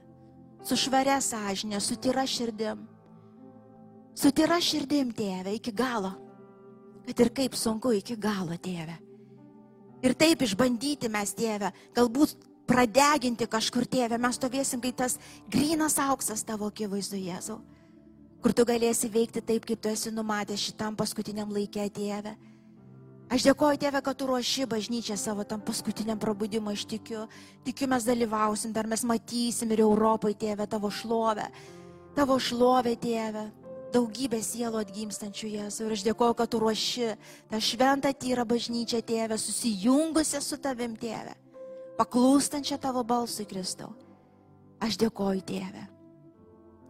su 0.64 0.76
švaria 0.76 1.18
sąžinė, 1.24 1.80
su 1.80 1.96
tyra 1.96 2.26
širdim. 2.28 2.84
Su 4.16 4.32
tyra 4.34 4.58
širdim, 4.60 5.12
tėve, 5.16 5.54
iki 5.56 5.72
galo. 5.72 6.12
Kad 7.06 7.22
ir 7.24 7.30
kaip 7.34 7.56
sunku 7.56 7.94
iki 7.96 8.16
galo, 8.20 8.56
tėve. 8.60 8.98
Ir 10.04 10.14
taip 10.16 10.42
išbandyti 10.44 11.10
mes, 11.12 11.32
tėve, 11.36 11.72
galbūt 11.96 12.36
pradeginti 12.70 13.48
kažkur, 13.50 13.88
tėve, 13.90 14.18
mes 14.22 14.38
stovėsim 14.38 14.82
kaip 14.84 14.96
tas 15.02 15.18
grinas 15.50 15.98
auksas 15.98 16.44
tavo 16.46 16.70
akivaizdu, 16.70 17.18
Jėzau. 17.18 17.58
Kur 18.40 18.54
tu 18.56 18.64
galėsi 18.64 19.10
veikti 19.12 19.42
taip, 19.44 19.66
kaip 19.68 19.82
tu 19.82 19.90
esi 19.90 20.12
numatęs 20.14 20.70
šitam 20.70 20.96
paskutiniam 20.96 21.50
laikė, 21.52 21.90
tėve. 21.92 22.36
Aš 23.30 23.44
dėkoju 23.46 23.78
Tėve, 23.78 24.00
kad 24.02 24.16
tu 24.18 24.26
ruoši 24.26 24.64
bažnyčią 24.66 25.14
savo 25.14 25.44
tam 25.46 25.60
paskutiniam 25.62 26.18
prabudimui, 26.18 26.72
aš 26.74 26.82
tikiu. 26.90 27.28
Tikiu 27.62 27.86
mes 27.92 28.02
dalyvausim, 28.02 28.72
dar 28.74 28.88
mes 28.90 29.04
matysim 29.06 29.70
ir 29.70 29.84
Europai, 29.84 30.32
Tėve, 30.34 30.66
tavo 30.66 30.90
šlovę. 30.90 31.44
Tavo 32.16 32.40
šlovę, 32.42 32.96
Tėve. 32.98 33.44
Daugybė 33.94 34.40
sielų 34.42 34.80
atgimstančių 34.82 35.52
Jėzų. 35.52 35.86
Ir 35.86 35.94
aš 35.94 36.02
dėkoju, 36.08 36.38
kad 36.40 36.50
tu 36.50 36.58
ruoši 36.62 37.12
tą 37.52 37.62
šventą 37.62 38.10
tyrą 38.18 38.48
bažnyčią, 38.50 38.98
Tėve, 39.06 39.38
susijungusią 39.38 40.42
su 40.42 40.58
tavim, 40.58 40.98
Tėve. 40.98 41.36
Paklūstančią 42.00 42.80
tavo 42.80 43.04
balsui, 43.04 43.44
Kristau. 43.44 43.92
Aš 44.80 44.96
dėkoju, 45.00 45.44
Tėve. 45.44 45.84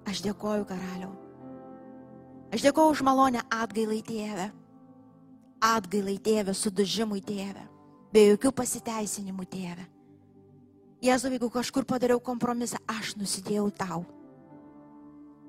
Aš 0.06 0.22
dėkoju, 0.22 0.68
karaliau. 0.68 1.10
Aš 2.54 2.62
dėkoju 2.68 2.94
už 2.94 3.02
malonę 3.06 3.42
atgailai, 3.50 4.00
Tėve 4.06 4.50
atgailai 5.60 6.16
tėvė, 6.18 6.54
sudužimui 6.56 7.20
tėvė, 7.24 7.64
be 8.12 8.24
jokių 8.32 8.52
pasiteisinimų 8.56 9.46
tėvė. 9.52 9.86
Jėzau, 11.04 11.30
jeigu 11.32 11.48
kažkur 11.52 11.86
padariau 11.88 12.20
kompromisą, 12.20 12.80
aš 12.88 13.14
nusidėjau 13.16 13.70
tau. 13.76 14.02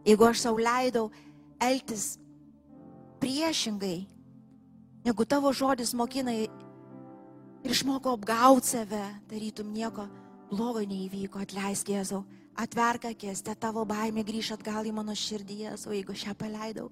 Jeigu 0.07 0.27
aš 0.27 0.45
savo 0.45 0.61
leidau 0.63 1.09
elgtis 1.61 2.15
priešingai, 3.21 4.05
negu 5.05 5.27
tavo 5.27 5.51
žodis 5.53 5.91
mokina 5.93 6.33
ir 7.63 7.73
išmokau 7.75 8.15
apgauti 8.17 8.73
save, 8.73 9.03
tarytum 9.29 9.71
nieko 9.73 10.07
blogo 10.51 10.83
neįvyko, 10.83 11.41
atleisk 11.43 11.91
Jėzau, 11.93 12.23
atverk 12.59 13.07
akis, 13.13 13.43
te 13.45 13.55
tavo 13.55 13.85
baimė 13.87 14.25
grįž 14.27 14.53
atgal 14.57 14.87
į 14.87 14.93
mano 14.95 15.15
širdį, 15.15 15.57
Jėzau, 15.65 15.95
jeigu 15.95 16.17
šią 16.17 16.35
paleidau. 16.37 16.89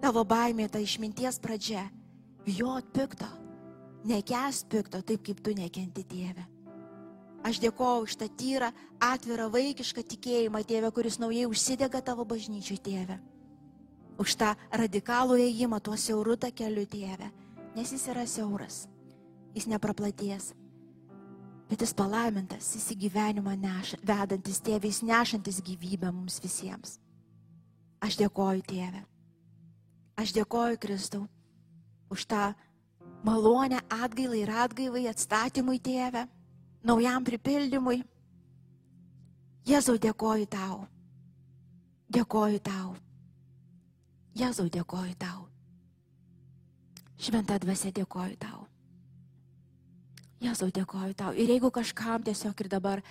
Tavo 0.00 0.24
baimė 0.24 0.68
ta 0.72 0.80
išminties 0.80 1.40
pradžia 1.40 1.88
bijot 2.44 2.92
pikto, 2.94 3.28
nekest 4.08 4.68
pikto 4.72 5.02
taip, 5.02 5.22
kaip 5.26 5.42
tu 5.44 5.54
nekenti 5.56 6.04
Dieve. 6.08 6.46
Aš 7.40 7.56
dėkoju 7.62 8.04
už 8.04 8.14
tą 8.20 8.28
tyrą, 8.36 8.68
atvirą, 9.00 9.48
vaikišką 9.52 10.04
tikėjimą, 10.12 10.60
Tėve, 10.68 10.90
kuris 10.92 11.16
naujai 11.20 11.48
užsidega 11.48 12.02
tavo 12.04 12.26
bažnyčiui, 12.28 12.76
Tėve. 12.84 13.16
Už 14.20 14.36
tą 14.36 14.52
radikalų 14.76 15.38
ėjimą 15.46 15.80
tuo 15.80 15.96
siauru 15.96 16.36
takeliu, 16.36 16.84
Tėve. 16.84 17.30
Nes 17.76 17.92
jis 17.94 18.04
yra 18.12 18.26
siauras, 18.28 18.82
jis 19.54 19.66
nepraplaties. 19.70 20.52
Bet 21.70 21.82
jis 21.84 21.94
palaimintas, 21.94 22.72
jis 22.74 22.88
į 22.94 22.96
gyvenimą 23.06 23.54
neša, 23.60 24.00
vedantis 24.02 24.58
Tėvė, 24.66 24.90
jis 24.90 25.04
nešantis 25.06 25.60
gyvybę 25.62 26.10
mums 26.10 26.40
visiems. 26.42 26.98
Aš 28.02 28.16
dėkoju, 28.18 28.64
Tėve. 28.66 29.04
Aš 30.18 30.34
dėkoju, 30.36 30.80
Kristau 30.82 31.28
už 32.10 32.26
tą 32.26 32.54
malonę 33.24 33.78
atgailai 33.88 34.42
ir 34.42 34.50
atgaivai, 34.50 35.06
atstatymui 35.08 35.78
tėvę, 35.78 36.26
naujam 36.82 37.24
pripildymui. 37.24 38.02
Jėzau 39.68 39.94
dėkoju 40.00 40.48
tau. 40.50 40.80
Dėkoju 42.10 42.58
tau. 42.66 42.96
Jėzau 44.34 44.66
dėkoju 44.72 45.14
tau. 45.20 45.46
Šventą 47.20 47.60
dvasę 47.62 47.92
dėkoju 47.94 48.38
tau. 48.40 48.49
Jėzau 50.40 50.70
dėkoju 50.72 51.16
tau. 51.16 51.32
Ir 51.36 51.52
jeigu 51.52 51.70
kažkam 51.74 52.24
tiesiog 52.24 52.64
ir 52.64 52.70
dabar 52.72 53.02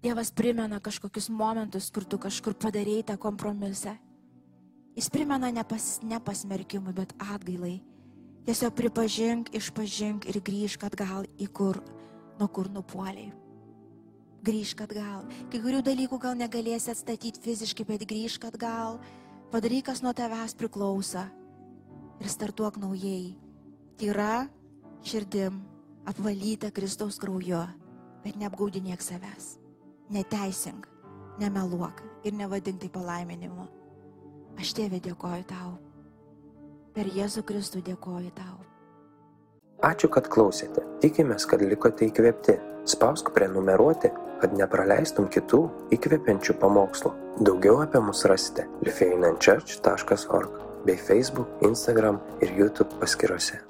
Dievas 0.00 0.30
primena 0.32 0.78
kažkokius 0.80 1.28
momentus, 1.28 1.90
kur 1.92 2.06
tu 2.08 2.16
kažkur 2.16 2.54
padarėjai 2.56 3.10
tą 3.10 3.18
kompromisą, 3.20 3.92
jis 4.96 5.10
primena 5.12 5.50
ne, 5.52 5.60
pas, 5.60 5.98
ne 6.00 6.16
pasmerkimui, 6.24 6.94
bet 6.96 7.12
atgailai 7.20 7.82
Tiesiog 8.50 8.72
pripažink, 8.72 9.50
išpažink 9.52 10.24
ir 10.32 10.40
grįžk 10.40 10.86
atgal 10.88 11.26
į 11.36 11.50
kur, 11.52 11.76
nuo 12.40 12.48
kur 12.48 12.70
nupuoliai. 12.72 13.28
Grįžk 14.40 14.80
atgal. 14.86 15.26
Kai 15.52 15.60
kurių 15.60 15.82
dalykų 15.84 16.16
gal 16.22 16.38
negalėsi 16.40 16.88
atstatyti 16.94 17.42
fiziškai, 17.44 17.84
bet 17.84 18.06
grįžk 18.08 18.46
atgal. 18.48 18.96
Padaryk, 19.52 19.90
kas 19.90 20.00
nuo 20.00 20.14
tavęs 20.16 20.56
priklauso. 20.56 21.26
Ir 22.20 22.32
startuok 22.32 22.80
naujai. 22.80 23.36
Tyra 24.00 24.48
širdim, 25.04 25.60
apvalyta 26.10 26.70
Kristaus 26.74 27.18
krauju. 27.22 27.62
Bet 28.24 28.36
neapgaudinėk 28.36 29.00
savęs. 29.00 29.54
Neteisink, 30.12 30.88
nemeluok 31.40 32.02
ir 32.26 32.34
nevadink 32.36 32.82
tai 32.82 32.90
palaiminimu. 32.92 33.68
Aš 34.60 34.74
tėvė 34.76 35.00
dėkoju 35.04 35.46
tau. 35.48 35.70
Per 36.92 37.08
Jėzų 37.08 37.44
Kristų 37.48 37.80
dėkoju 37.86 38.32
tau. 38.36 38.58
Ačiū, 39.86 40.10
kad 40.12 40.28
klausėte. 40.28 40.82
Tikimės, 41.00 41.46
kad 41.48 41.62
likote 41.64 42.10
įkvėpti. 42.10 42.58
Spausk 42.90 43.30
prenumeruoti, 43.36 44.10
kad 44.42 44.52
nepraleistum 44.56 45.30
kitų 45.32 45.62
įkvepiančių 45.96 46.58
pamokslų. 46.60 47.14
Daugiau 47.46 47.80
apie 47.86 48.02
mus 48.04 48.26
rasite 48.28 48.66
lifeinanchurch.org 48.84 50.60
bei 50.84 51.00
Facebook, 51.00 51.48
Instagram 51.64 52.20
ir 52.44 52.52
YouTube 52.58 53.00
paskiruose. 53.00 53.69